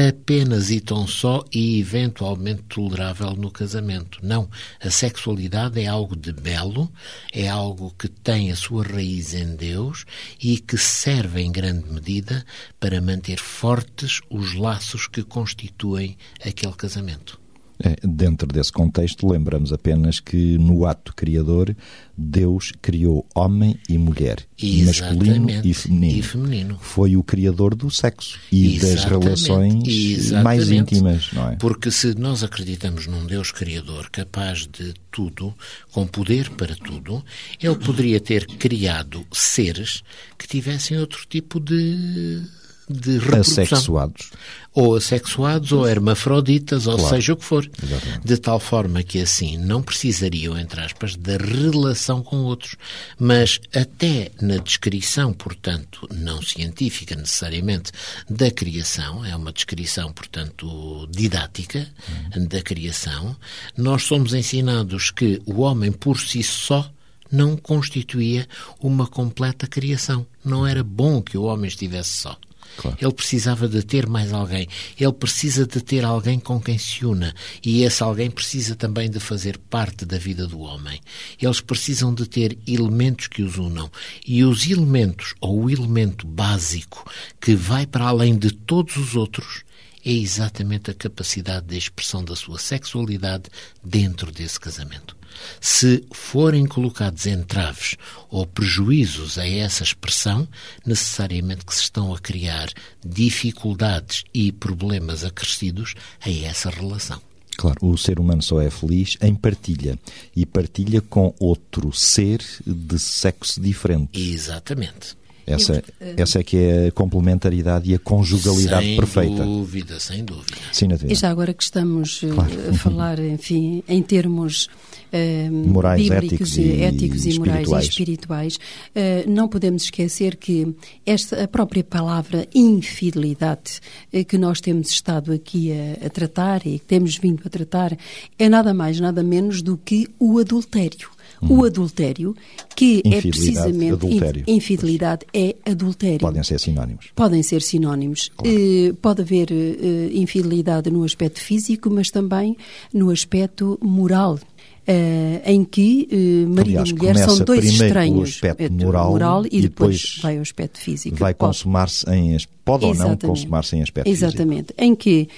apenas 0.08 0.70
e 0.70 0.80
tão 0.80 1.06
só 1.06 1.44
e 1.52 1.78
eventualmente 1.78 2.62
tolerável 2.62 3.32
no 3.36 3.50
casamento. 3.50 4.18
Não. 4.22 4.48
A 4.80 4.90
sexualidade 4.90 5.80
é 5.80 5.86
algo 5.86 6.16
de 6.16 6.32
belo, 6.32 6.90
é 7.32 7.48
algo 7.48 7.94
que 7.98 8.08
tem 8.08 8.50
a 8.50 8.56
sua 8.56 8.82
raiz 8.84 9.34
em 9.34 9.54
Deus 9.54 10.06
e 10.42 10.58
que 10.58 10.78
serve 10.78 11.42
em 11.42 11.52
grande 11.52 11.90
medida 11.90 12.44
para 12.78 13.00
manter 13.00 13.38
fortes 13.38 14.19
os 14.28 14.54
laços 14.54 15.06
que 15.06 15.22
constituem 15.22 16.16
aquele 16.44 16.74
casamento. 16.74 17.40
É, 17.82 17.96
dentro 18.06 18.46
desse 18.46 18.70
contexto, 18.70 19.26
lembramos 19.26 19.72
apenas 19.72 20.20
que 20.20 20.58
no 20.58 20.84
ato 20.84 21.14
criador, 21.14 21.74
Deus 22.14 22.72
criou 22.82 23.26
homem 23.34 23.74
e 23.88 23.96
mulher, 23.96 24.46
Exatamente. 24.62 24.84
masculino 24.84 25.50
e 25.64 25.72
feminino. 25.72 26.18
e 26.18 26.22
feminino. 26.22 26.78
Foi 26.82 27.16
o 27.16 27.22
criador 27.22 27.74
do 27.74 27.90
sexo 27.90 28.38
e 28.52 28.78
das 28.78 28.90
Exatamente. 28.90 29.24
relações 29.24 29.88
Exatamente. 29.88 30.44
mais 30.44 30.70
íntimas, 30.70 31.32
não 31.32 31.52
é? 31.52 31.56
Porque 31.56 31.90
se 31.90 32.14
nós 32.18 32.44
acreditamos 32.44 33.06
num 33.06 33.24
Deus 33.24 33.50
Criador 33.50 34.10
capaz 34.10 34.66
de 34.66 34.92
tudo, 35.10 35.54
com 35.90 36.06
poder 36.06 36.50
para 36.50 36.76
tudo, 36.76 37.24
ele 37.58 37.76
poderia 37.76 38.20
ter 38.20 38.44
criado 38.44 39.26
seres 39.32 40.02
que 40.36 40.46
tivessem 40.46 40.98
outro 40.98 41.24
tipo 41.26 41.58
de 41.58 42.42
de 42.90 43.18
reprodução. 43.18 43.62
Assexuados. 43.64 44.30
Ou 44.72 44.94
assexuados, 44.94 45.72
ou 45.72 45.86
hermafroditas, 45.86 46.86
ou 46.86 46.96
Claro. 46.96 47.14
seja 47.16 47.32
o 47.32 47.36
que 47.36 47.44
for. 47.44 47.68
Exatamente. 47.82 48.26
De 48.26 48.36
tal 48.36 48.60
forma 48.60 49.02
que 49.02 49.20
assim 49.20 49.56
não 49.58 49.82
precisariam, 49.82 50.56
entre 50.58 50.80
aspas, 50.80 51.16
da 51.16 51.36
relação 51.36 52.22
com 52.22 52.36
outros. 52.44 52.76
Mas 53.18 53.60
até 53.74 54.30
na 54.40 54.58
descrição, 54.58 55.32
portanto, 55.32 56.08
não 56.14 56.40
científica 56.40 57.16
necessariamente, 57.16 57.90
da 58.28 58.50
criação, 58.50 59.24
é 59.24 59.34
uma 59.34 59.52
descrição, 59.52 60.12
portanto, 60.12 61.08
didática 61.10 61.88
da 62.36 62.62
criação, 62.62 63.36
nós 63.76 64.04
somos 64.04 64.34
ensinados 64.34 65.10
que 65.10 65.42
o 65.46 65.60
homem 65.62 65.90
por 65.90 66.18
si 66.20 66.42
só 66.42 66.88
não 67.32 67.56
constituía 67.56 68.46
uma 68.80 69.06
completa 69.06 69.66
criação. 69.66 70.26
Não 70.44 70.66
era 70.66 70.82
bom 70.82 71.22
que 71.22 71.38
o 71.38 71.44
homem 71.44 71.68
estivesse 71.68 72.10
só. 72.10 72.36
Claro. 72.76 72.96
Ele 73.00 73.12
precisava 73.12 73.68
de 73.68 73.82
ter 73.82 74.06
mais 74.06 74.32
alguém. 74.32 74.66
Ele 74.98 75.12
precisa 75.12 75.66
de 75.66 75.80
ter 75.80 76.04
alguém 76.04 76.38
com 76.38 76.60
quem 76.60 76.78
se 76.78 77.04
una. 77.04 77.34
E 77.64 77.82
esse 77.82 78.02
alguém 78.02 78.30
precisa 78.30 78.74
também 78.74 79.10
de 79.10 79.20
fazer 79.20 79.58
parte 79.58 80.04
da 80.04 80.18
vida 80.18 80.46
do 80.46 80.60
homem. 80.60 81.00
Eles 81.40 81.60
precisam 81.60 82.14
de 82.14 82.26
ter 82.26 82.58
elementos 82.66 83.26
que 83.26 83.42
os 83.42 83.58
unam. 83.58 83.90
E 84.26 84.44
os 84.44 84.68
elementos, 84.68 85.34
ou 85.40 85.64
o 85.64 85.70
elemento 85.70 86.26
básico, 86.26 87.10
que 87.40 87.54
vai 87.54 87.86
para 87.86 88.06
além 88.06 88.38
de 88.38 88.50
todos 88.50 88.96
os 88.96 89.16
outros, 89.16 89.64
é 90.04 90.12
exatamente 90.12 90.90
a 90.90 90.94
capacidade 90.94 91.66
de 91.66 91.76
expressão 91.76 92.24
da 92.24 92.34
sua 92.34 92.58
sexualidade 92.58 93.44
dentro 93.84 94.32
desse 94.32 94.58
casamento. 94.58 95.19
Se 95.60 96.04
forem 96.12 96.66
colocados 96.66 97.26
entraves 97.26 97.96
ou 98.28 98.46
prejuízos 98.46 99.38
a 99.38 99.46
essa 99.46 99.82
expressão, 99.82 100.46
necessariamente 100.84 101.64
que 101.64 101.74
se 101.74 101.82
estão 101.82 102.14
a 102.14 102.18
criar 102.18 102.68
dificuldades 103.04 104.24
e 104.32 104.52
problemas 104.52 105.24
acrescidos 105.24 105.94
a 106.20 106.30
essa 106.30 106.70
relação. 106.70 107.20
Claro, 107.56 107.78
o 107.82 107.98
ser 107.98 108.18
humano 108.18 108.42
só 108.42 108.60
é 108.60 108.70
feliz 108.70 109.18
em 109.20 109.34
partilha 109.34 109.98
e 110.34 110.46
partilha 110.46 111.02
com 111.02 111.34
outro 111.38 111.92
ser 111.92 112.42
de 112.66 112.98
sexo 112.98 113.60
diferente. 113.60 114.18
Exatamente. 114.18 115.14
Essa, 115.54 115.82
essa 116.16 116.38
é 116.40 116.42
que 116.42 116.56
é 116.56 116.86
a 116.88 116.92
complementaridade 116.92 117.90
e 117.90 117.94
a 117.94 117.98
conjugalidade 117.98 118.86
sem 118.86 118.96
perfeita. 118.96 119.44
dúvida, 119.44 120.00
sem 120.00 120.24
dúvida. 120.24 120.56
Sim, 120.72 120.88
E 121.08 121.14
já 121.14 121.30
agora 121.30 121.52
que 121.52 121.62
estamos 121.62 122.22
eh, 122.24 122.28
Claro. 122.28 122.70
a 122.70 122.72
falar, 122.74 123.18
enfim, 123.24 123.82
em 123.88 124.02
termos 124.02 124.68
eh, 125.12 125.48
Morais, 125.50 126.02
bíblicos 126.08 126.56
éticos 126.56 126.58
e 126.58 126.82
éticos 126.82 127.26
e 127.26 127.38
morais 127.38 127.58
espirituais. 127.60 127.84
e 127.84 127.88
espirituais, 127.88 128.58
eh, 128.94 129.24
não 129.26 129.48
podemos 129.48 129.82
esquecer 129.84 130.36
que 130.36 130.74
esta 131.04 131.42
a 131.44 131.48
própria 131.48 131.82
palavra 131.82 132.46
infidelidade 132.54 133.80
eh, 134.12 134.24
que 134.24 134.36
nós 134.38 134.60
temos 134.60 134.90
estado 134.90 135.32
aqui 135.32 135.72
a, 135.72 136.06
a 136.06 136.10
tratar 136.10 136.66
e 136.66 136.78
que 136.78 136.84
temos 136.86 137.16
vindo 137.16 137.42
a 137.44 137.48
tratar 137.48 137.96
é 138.38 138.48
nada 138.48 138.72
mais 138.74 139.00
nada 139.00 139.22
menos 139.22 139.62
do 139.62 139.76
que 139.76 140.08
o 140.18 140.38
adultério. 140.38 141.08
O 141.48 141.64
adultério, 141.64 142.36
que 142.76 143.02
é 143.04 143.20
precisamente 143.20 143.92
adultério. 143.92 144.44
in- 144.46 144.56
infidelidade 144.56 145.24
é 145.32 145.56
adultério. 145.64 146.20
Podem 146.20 146.42
ser 146.42 146.60
sinónimos. 146.60 147.06
Podem 147.14 147.42
ser 147.42 147.62
sinónimos. 147.62 148.30
Eh, 148.44 148.92
pode 149.00 149.22
haver 149.22 149.50
eh, 149.52 150.10
infidelidade 150.12 150.90
no 150.90 151.02
aspecto 151.04 151.40
físico, 151.40 151.88
mas 151.90 152.10
também 152.10 152.56
no 152.92 153.10
aspecto 153.10 153.78
moral. 153.82 154.38
eh, 154.86 155.42
em 155.44 155.62
que 155.64 156.08
eh, 156.10 156.46
marido 156.46 156.78
Aliás, 156.80 156.88
e 156.90 156.94
mulher 156.94 157.16
são 157.18 157.38
dois 157.44 157.64
estranhos. 157.64 158.30
aspecto 158.30 158.62
Eh, 158.62 158.68
moral 158.70 159.44
e, 159.46 159.58
e 159.58 159.60
depois, 159.62 160.18
vai 160.22 160.36
ao 160.36 160.42
aspecto 160.42 160.78
físico. 160.80 161.16
Vai 161.16 161.32
consumar-se 161.34 162.08
em. 162.10 162.34
as- 162.34 162.48
Pode 162.70 162.84
ou 162.84 162.90
não 162.94 163.06
Exatamente. 163.06 163.26
consumar-se 163.26 163.76
em 163.76 163.82
aspecto 163.82 164.08
físico. 164.08 164.26
Exatamente. 164.26 164.74
Em 164.78 164.94
que 164.94 165.28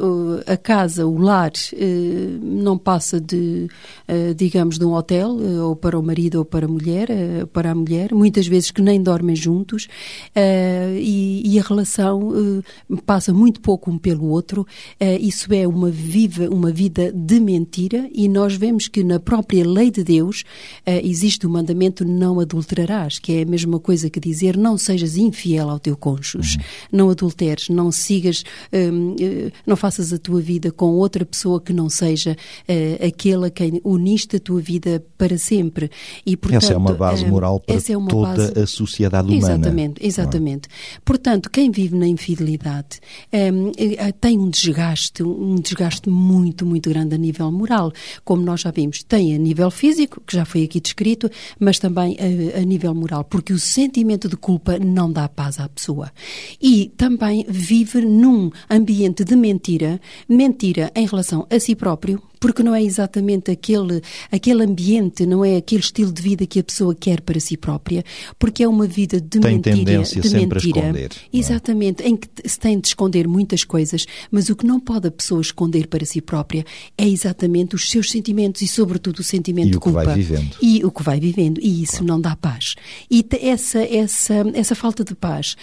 o- 0.00 0.40
a 0.50 0.56
casa, 0.56 1.06
o 1.06 1.18
lar, 1.18 1.52
eh, 1.74 2.38
não 2.42 2.76
passa 2.78 3.20
de, 3.20 3.68
eh, 4.08 4.34
digamos, 4.34 4.78
de 4.78 4.84
um 4.84 4.92
hotel, 4.94 5.36
ou 5.64 5.76
para 5.76 5.98
o 5.98 6.02
marido 6.02 6.36
ou 6.38 6.44
para 6.44 6.66
a 6.66 6.68
mulher, 6.68 7.08
para 7.52 7.70
a 7.70 7.74
mulher, 7.74 8.12
muitas 8.14 8.46
vezes 8.46 8.70
que 8.70 8.80
nem 8.82 9.02
dormem 9.02 9.36
juntos, 9.36 9.88
e, 10.36 11.42
e 11.44 11.58
a 11.58 11.62
relação 11.62 12.32
passa 13.04 13.32
muito 13.32 13.60
pouco 13.60 13.90
um 13.90 13.98
pelo 13.98 14.28
outro. 14.28 14.66
Isso 15.20 15.52
é 15.52 15.66
uma, 15.66 15.90
viva, 15.90 16.48
uma 16.48 16.70
vida 16.70 17.12
de 17.12 17.40
mentira, 17.40 18.08
e 18.12 18.28
nós 18.28 18.54
vemos 18.54 18.88
que 18.88 19.02
na 19.04 19.18
própria 19.20 19.66
lei 19.66 19.90
de 19.90 20.02
Deus 20.04 20.44
existe 20.86 21.46
o 21.46 21.50
mandamento 21.50 22.04
não 22.04 22.40
adulterarás, 22.40 23.18
que 23.18 23.32
é 23.34 23.42
a 23.42 23.46
mesma 23.46 23.78
coisa 23.78 24.08
que 24.10 24.20
dizer 24.20 24.56
não 24.56 24.76
sejas 24.78 25.16
infiel 25.16 25.68
ao 25.70 25.78
teu 25.78 25.96
cônjuge, 25.96 26.58
não 26.90 27.10
adulteres, 27.10 27.68
não 27.68 27.90
sigas, 27.90 28.44
hum, 28.72 29.16
eh, 29.20 29.50
não 29.66 29.76
faças 29.76 30.12
a 30.12 30.18
tua 30.18 30.40
vida 30.40 30.70
com 30.70 30.86
outra 30.92 31.24
pessoa 31.24 31.60
que 31.60 31.72
não 31.72 31.88
seja 31.88 32.36
eh, 32.66 32.98
aquele 33.06 33.46
a 33.46 33.50
quem 33.50 33.80
uniste 33.84 34.36
a 34.36 34.40
tua 34.40 34.60
vida 34.60 35.04
para 35.16 35.38
sempre. 35.38 35.90
E, 36.24 36.36
portanto, 36.36 36.62
essa 36.64 36.72
é 36.72 36.76
uma 36.76 36.94
base 36.94 37.24
hum, 37.24 37.28
moral 37.28 37.60
para 37.60 37.76
é 37.88 37.96
uma 37.96 38.08
toda 38.08 38.28
base- 38.36 38.58
a 38.58 38.66
sociedade 38.66 39.28
humana. 39.28 39.54
Exatamente, 39.54 40.02
é? 40.02 40.06
exatamente. 40.06 40.68
Portanto, 41.04 41.50
quem 41.50 41.70
vive 41.70 41.96
na 41.96 42.06
infidelidade 42.06 43.00
hum, 43.32 43.72
eh, 43.76 44.12
tem 44.12 44.38
um 44.38 44.48
desgaste, 44.48 45.22
um 45.22 45.56
desgaste 45.56 46.08
muito, 46.08 46.64
muito 46.66 46.88
grande 46.90 47.14
a 47.14 47.18
nível 47.18 47.50
moral. 47.50 47.92
Como 48.24 48.42
nós 48.42 48.60
já 48.60 48.70
vimos, 48.70 49.02
tem 49.02 49.34
a 49.34 49.38
nível 49.38 49.70
físico, 49.70 50.22
que 50.26 50.36
já 50.36 50.44
foi 50.44 50.64
aqui 50.64 50.80
descrito, 50.80 51.30
mas 51.58 51.78
também 51.78 52.16
a, 52.18 52.60
a 52.60 52.62
nível 52.62 52.94
moral, 52.94 53.24
porque 53.24 53.52
o 53.52 53.58
sentimento 53.58 54.28
de 54.28 54.36
culpa 54.36 54.78
não 54.78 55.10
dá 55.10 55.28
paz 55.28 55.58
à 55.58 55.68
pessoa. 55.68 56.10
E 56.60 56.92
também 56.96 57.44
vive 57.48 58.00
num 58.02 58.50
ambiente 58.70 59.24
de 59.24 59.36
mentira, 59.36 60.00
mentira 60.28 60.90
em 60.94 61.06
relação 61.06 61.46
a 61.50 61.58
si 61.58 61.74
próprio, 61.74 62.20
porque 62.40 62.62
não 62.62 62.74
é 62.74 62.82
exatamente 62.82 63.52
aquele, 63.52 64.00
aquele 64.30 64.64
ambiente, 64.64 65.24
não 65.24 65.44
é 65.44 65.56
aquele 65.58 65.80
estilo 65.80 66.12
de 66.12 66.20
vida 66.20 66.44
que 66.44 66.58
a 66.58 66.64
pessoa 66.64 66.92
quer 66.92 67.20
para 67.20 67.38
si 67.38 67.56
própria, 67.56 68.04
porque 68.36 68.64
é 68.64 68.68
uma 68.68 68.84
vida 68.86 69.20
de 69.20 69.38
Tem 69.38 69.54
mentira. 69.54 69.76
tendência 69.76 70.20
de 70.20 70.28
sempre 70.28 70.58
a 70.58 70.62
mentira. 70.62 70.80
esconder, 70.80 71.10
não 71.10 71.16
é? 71.16 71.38
Exatamente, 71.38 72.02
em 72.02 72.16
que 72.16 72.28
se 72.44 72.58
tem 72.58 72.80
de 72.80 72.88
esconder 72.88 73.28
muitas 73.28 73.62
coisas, 73.62 74.04
mas 74.30 74.48
o 74.48 74.56
que 74.56 74.66
não 74.66 74.80
pode 74.80 75.06
a 75.06 75.10
pessoa 75.10 75.40
esconder 75.40 75.86
para 75.86 76.04
si 76.04 76.20
própria 76.20 76.64
é 76.98 77.06
exatamente 77.08 77.76
os 77.76 77.88
seus 77.88 78.10
sentimentos 78.10 78.60
e, 78.60 78.66
sobretudo, 78.66 79.20
o 79.20 79.22
sentimento 79.22 79.68
E 79.68 79.70
de 79.72 79.76
o 79.76 79.80
que 79.80 79.90
vai 79.90 80.04
culpa. 80.04 80.18
vivendo, 80.18 80.56
E 80.60 80.84
o 80.84 80.90
que 80.90 81.02
vai 81.02 81.20
vivendo. 81.20 81.60
E 81.60 81.82
isso 81.82 82.02
não 82.02 82.20
dá 82.20 82.34
paz. 82.34 82.74
E 83.08 83.24
essa, 83.40 83.78
essa, 83.84 84.34
essa 84.54 84.74
falta 84.74 85.04
de 85.04 85.14
paz 85.14 85.54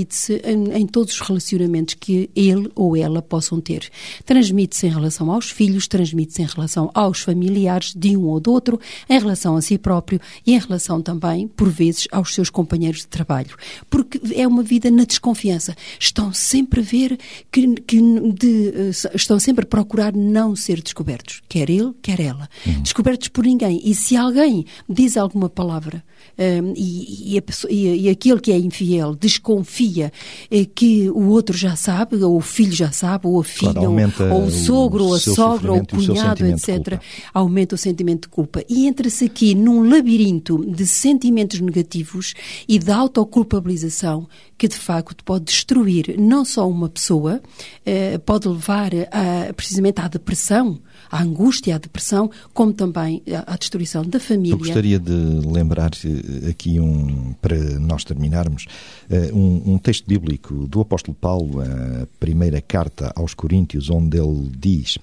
transmite-se 0.00 0.40
em, 0.44 0.82
em, 0.82 0.86
todos 0.86 1.14
os 1.14 1.20
relacionamentos 1.20 1.94
que 1.94 2.30
ele 2.34 2.70
ou 2.74 2.96
ela 2.96 3.20
possam 3.20 3.60
ter. 3.60 3.88
Transmite-se 4.24 4.86
em 4.86 4.90
relação 4.90 5.30
aos 5.30 5.50
filhos, 5.50 5.86
transmite-se 5.86 6.42
em 6.42 6.46
relação 6.46 6.90
aos 6.94 7.20
familiares 7.20 7.92
de 7.94 8.16
um 8.16 8.26
ou 8.26 8.40
do 8.40 8.52
outro, 8.52 8.80
em 9.08 9.18
relação 9.18 9.56
a 9.56 9.62
si 9.62 9.78
próprio 9.78 10.20
e 10.46 10.54
em 10.54 10.58
relação 10.58 11.00
também, 11.00 11.48
por 11.48 11.68
vezes, 11.68 12.06
aos 12.10 12.34
seus 12.34 12.50
companheiros 12.50 13.00
de 13.00 13.08
trabalho. 13.08 13.56
Porque 13.88 14.20
é 14.34 14.46
uma 14.46 14.62
vida 14.62 14.90
na 14.90 15.04
desconfiança. 15.04 15.76
Estão 15.98 16.32
sempre 16.32 16.80
a 16.80 16.82
ver 16.84 17.18
que, 17.50 17.66
que 17.80 18.00
de, 18.32 18.68
eh, 18.68 18.90
estão 19.14 19.38
sempre 19.38 19.64
a 19.64 19.68
procurar 19.68 20.14
não 20.14 20.56
ser 20.56 20.80
descobertos. 20.82 21.42
Quer 21.48 21.70
ele, 21.70 21.92
quer 22.02 22.20
ela. 22.20 22.48
Uhum. 22.66 22.82
Descobertos 22.82 23.28
por 23.28 23.44
ninguém. 23.44 23.80
E 23.84 23.94
se 23.94 24.16
alguém 24.16 24.64
diz 24.88 25.16
alguma 25.16 25.48
palavra 25.48 26.02
um, 26.38 26.72
e, 26.76 27.36
e, 27.36 27.40
pessoa, 27.40 27.70
e, 27.70 28.06
e, 28.06 28.08
aquele 28.08 28.40
que 28.40 28.52
é 28.52 28.58
infiel 28.58 29.14
desconfia 29.14 29.89
eh, 29.98 30.64
que 30.64 31.10
o 31.10 31.28
outro 31.28 31.56
já 31.56 31.76
sabe, 31.76 32.22
ou 32.22 32.36
o 32.36 32.40
filho 32.40 32.72
já 32.72 32.90
sabe, 32.92 33.26
ou 33.26 33.40
a 33.40 33.44
filha, 33.44 33.72
claro, 33.72 34.32
ou, 34.32 34.40
ou, 34.40 34.46
o 34.46 34.50
sogro, 34.50 35.04
ou 35.04 35.14
a 35.14 35.20
sogra, 35.20 35.72
ou 35.72 35.78
o 35.78 35.86
cunhado, 35.86 36.46
etc., 36.46 37.00
aumenta 37.32 37.74
o 37.74 37.78
sentimento 37.78 38.22
de 38.22 38.28
culpa. 38.28 38.62
E 38.68 38.86
entra-se 38.86 39.24
aqui 39.24 39.54
num 39.54 39.88
labirinto 39.88 40.64
de 40.64 40.86
sentimentos 40.86 41.60
negativos 41.60 42.34
e 42.68 42.78
de 42.78 42.90
autoculpabilização 42.90 44.28
que 44.56 44.68
de 44.68 44.76
facto 44.76 45.24
pode 45.24 45.46
destruir 45.46 46.16
não 46.18 46.44
só 46.44 46.68
uma 46.68 46.88
pessoa, 46.88 47.40
eh, 47.86 48.18
pode 48.18 48.46
levar 48.46 48.90
a, 49.10 49.52
precisamente 49.54 50.00
à 50.02 50.08
depressão, 50.08 50.78
à 51.10 51.22
angústia, 51.22 51.76
à 51.76 51.78
depressão, 51.78 52.30
como 52.52 52.72
também 52.72 53.22
à 53.46 53.56
destruição 53.56 54.04
da 54.04 54.18
família. 54.18 54.54
Eu 54.54 54.58
gostaria 54.58 54.98
de 54.98 55.12
lembrar 55.46 55.90
eh, 56.04 56.50
aqui 56.50 56.80
um, 56.80 57.34
para 57.40 57.56
nós 57.78 58.04
terminarmos, 58.04 58.66
eh, 59.08 59.30
um, 59.32 59.74
um 59.74 59.78
texto 59.78 60.06
bíblico 60.06 60.66
do 60.66 60.80
apóstolo 60.80 61.16
Paulo, 61.20 61.60
a 61.60 62.06
primeira 62.18 62.60
carta 62.60 63.12
aos 63.14 63.34
Coríntios, 63.34 63.90
onde 63.90 64.18
ele 64.18 64.50
diz, 64.58 64.98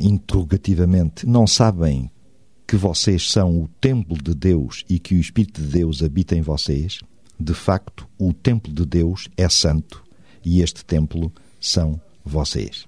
interrogativamente, 0.00 1.26
não 1.26 1.46
sabem 1.46 2.10
que 2.66 2.76
vocês 2.76 3.30
são 3.30 3.62
o 3.62 3.68
templo 3.80 4.16
de 4.22 4.34
Deus 4.34 4.84
e 4.88 4.98
que 4.98 5.14
o 5.14 5.20
Espírito 5.20 5.60
de 5.60 5.68
Deus 5.68 6.02
habita 6.02 6.36
em 6.36 6.42
vocês? 6.42 7.00
de 7.38 7.54
facto, 7.54 8.08
o 8.18 8.32
templo 8.32 8.72
de 8.72 8.84
Deus 8.84 9.28
é 9.36 9.48
santo 9.48 10.02
e 10.44 10.60
este 10.60 10.84
templo 10.84 11.32
são 11.60 12.00
vocês. 12.24 12.87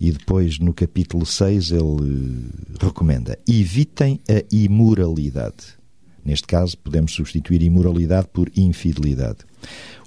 E 0.00 0.10
depois, 0.10 0.58
no 0.58 0.72
capítulo 0.72 1.24
6, 1.24 1.72
ele 1.72 2.50
recomenda: 2.80 3.38
evitem 3.48 4.20
a 4.28 4.42
imoralidade. 4.54 5.80
Neste 6.24 6.46
caso, 6.46 6.78
podemos 6.78 7.12
substituir 7.12 7.62
imoralidade 7.62 8.28
por 8.32 8.50
infidelidade. 8.56 9.38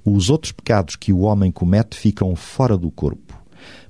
Os 0.04 0.30
outros 0.30 0.52
pecados 0.52 0.96
que 0.96 1.12
o 1.12 1.20
homem 1.20 1.52
comete 1.52 1.98
ficam 1.98 2.36
fora 2.36 2.78
do 2.78 2.90
corpo, 2.90 3.38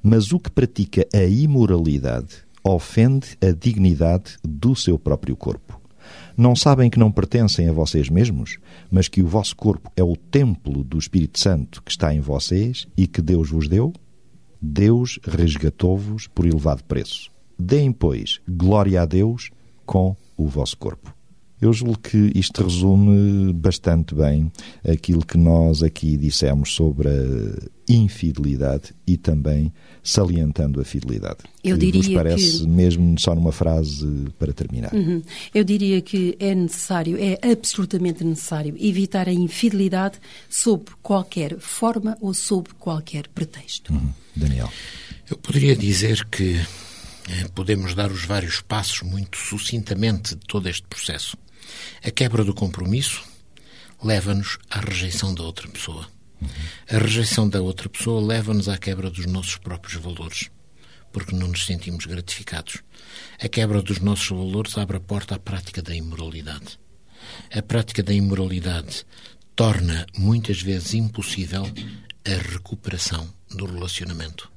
mas 0.01 0.31
o 0.31 0.39
que 0.39 0.49
pratica 0.49 1.05
a 1.13 1.23
imoralidade 1.23 2.45
ofende 2.63 3.37
a 3.41 3.51
dignidade 3.51 4.37
do 4.43 4.75
seu 4.75 4.97
próprio 4.97 5.35
corpo. 5.35 5.79
Não 6.35 6.55
sabem 6.55 6.89
que 6.89 6.99
não 6.99 7.11
pertencem 7.11 7.69
a 7.69 7.73
vocês 7.73 8.09
mesmos, 8.09 8.57
mas 8.91 9.07
que 9.07 9.21
o 9.21 9.27
vosso 9.27 9.55
corpo 9.55 9.91
é 9.95 10.03
o 10.03 10.15
templo 10.15 10.83
do 10.83 10.97
Espírito 10.97 11.39
Santo 11.39 11.81
que 11.81 11.91
está 11.91 12.13
em 12.13 12.19
vocês 12.19 12.87
e 12.97 13.07
que 13.07 13.21
Deus 13.21 13.49
vos 13.49 13.67
deu? 13.67 13.93
Deus 14.67 15.19
resgatou-vos 15.23 16.27
por 16.27 16.45
elevado 16.45 16.83
preço. 16.83 17.29
Deem, 17.57 17.91
pois, 17.91 18.41
glória 18.49 19.03
a 19.03 19.05
Deus 19.05 19.51
com 19.85 20.15
o 20.35 20.47
vosso 20.47 20.75
corpo. 20.75 21.15
Eu 21.61 21.71
julgo 21.71 21.97
que 21.99 22.31
isto 22.35 22.63
resume 22.63 23.53
bastante 23.53 24.13
bem 24.13 24.51
aquilo 24.87 25.25
que 25.25 25.37
nós 25.37 25.81
aqui 25.81 26.17
dissemos 26.17 26.73
sobre 26.73 27.07
a 27.07 27.11
infidelidade 27.87 28.93
e 29.07 29.15
também 29.15 29.71
salientando 30.03 30.81
a 30.81 30.83
fidelidade. 30.83 31.39
Eu 31.63 31.77
diria 31.77 32.01
vos 32.01 32.13
parece 32.13 32.59
que... 32.59 32.67
mesmo 32.67 33.17
só 33.19 33.33
numa 33.33 33.51
frase 33.51 34.05
para 34.37 34.51
terminar. 34.51 34.93
Uhum. 34.93 35.21
Eu 35.53 35.63
diria 35.63 36.01
que 36.01 36.35
é 36.39 36.53
necessário, 36.53 37.17
é 37.17 37.39
absolutamente 37.51 38.23
necessário 38.23 38.75
evitar 38.77 39.29
a 39.29 39.33
infidelidade 39.33 40.19
sob 40.49 40.85
qualquer 41.01 41.57
forma 41.59 42.17
ou 42.19 42.33
sob 42.33 42.69
qualquer 42.77 43.27
pretexto. 43.29 43.93
Uhum. 43.93 44.09
Daniel. 44.35 44.69
Eu 45.29 45.37
poderia 45.37 45.75
dizer 45.75 46.25
que 46.25 46.59
eh, 47.29 47.47
podemos 47.55 47.95
dar 47.95 48.11
os 48.11 48.25
vários 48.25 48.61
passos 48.61 49.01
muito 49.01 49.37
sucintamente 49.37 50.35
de 50.35 50.45
todo 50.45 50.67
este 50.67 50.83
processo. 50.87 51.37
A 52.03 52.11
quebra 52.11 52.43
do 52.43 52.53
compromisso 52.53 53.23
leva-nos 54.03 54.57
à 54.69 54.79
rejeição 54.79 55.33
da 55.33 55.43
outra 55.43 55.67
pessoa. 55.67 56.07
A 56.89 56.97
rejeição 56.97 57.47
da 57.47 57.61
outra 57.61 57.89
pessoa 57.89 58.25
leva-nos 58.25 58.69
à 58.69 58.77
quebra 58.77 59.09
dos 59.09 59.25
nossos 59.25 59.57
próprios 59.57 60.01
valores, 60.01 60.49
porque 61.11 61.35
não 61.35 61.47
nos 61.47 61.65
sentimos 61.65 62.05
gratificados. 62.05 62.83
A 63.41 63.47
quebra 63.47 63.81
dos 63.81 63.99
nossos 63.99 64.29
valores 64.29 64.77
abre 64.77 64.97
a 64.97 64.99
porta 64.99 65.35
à 65.35 65.39
prática 65.39 65.81
da 65.81 65.95
imoralidade. 65.95 66.79
A 67.51 67.61
prática 67.61 68.03
da 68.03 68.13
imoralidade 68.13 69.05
torna 69.55 70.05
muitas 70.17 70.61
vezes 70.61 70.93
impossível 70.93 71.63
a 72.25 72.51
recuperação 72.51 73.33
do 73.49 73.65
relacionamento. 73.65 74.54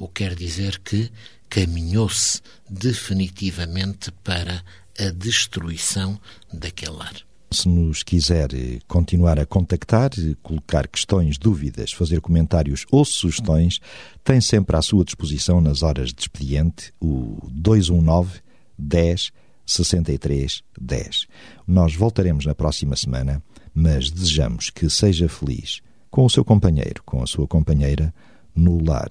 O 0.00 0.08
que 0.08 0.24
quer 0.24 0.34
dizer 0.34 0.78
que 0.78 1.12
caminhou-se 1.50 2.40
definitivamente 2.70 4.10
para 4.24 4.64
a 4.98 5.10
destruição 5.10 6.18
daquele 6.50 6.92
lar. 6.92 7.14
Se 7.52 7.68
nos 7.68 8.02
quiser 8.02 8.48
continuar 8.88 9.38
a 9.38 9.44
contactar, 9.44 10.10
colocar 10.42 10.88
questões, 10.88 11.36
dúvidas, 11.36 11.92
fazer 11.92 12.22
comentários 12.22 12.86
ou 12.90 13.04
sugestões, 13.04 13.78
tem 14.24 14.40
sempre 14.40 14.74
à 14.74 14.80
sua 14.80 15.04
disposição 15.04 15.60
nas 15.60 15.82
horas 15.82 16.14
de 16.14 16.22
expediente 16.22 16.94
o 16.98 17.36
219 17.50 18.40
10 18.78 19.32
63 19.66 20.62
10. 20.80 21.26
Nós 21.66 21.94
voltaremos 21.94 22.46
na 22.46 22.54
próxima 22.54 22.96
semana, 22.96 23.42
mas 23.74 24.10
desejamos 24.10 24.70
que 24.70 24.88
seja 24.88 25.28
feliz 25.28 25.82
com 26.10 26.24
o 26.24 26.30
seu 26.30 26.42
companheiro, 26.42 27.02
com 27.04 27.22
a 27.22 27.26
sua 27.26 27.46
companheira, 27.46 28.14
no 28.56 28.82
lar, 28.82 29.10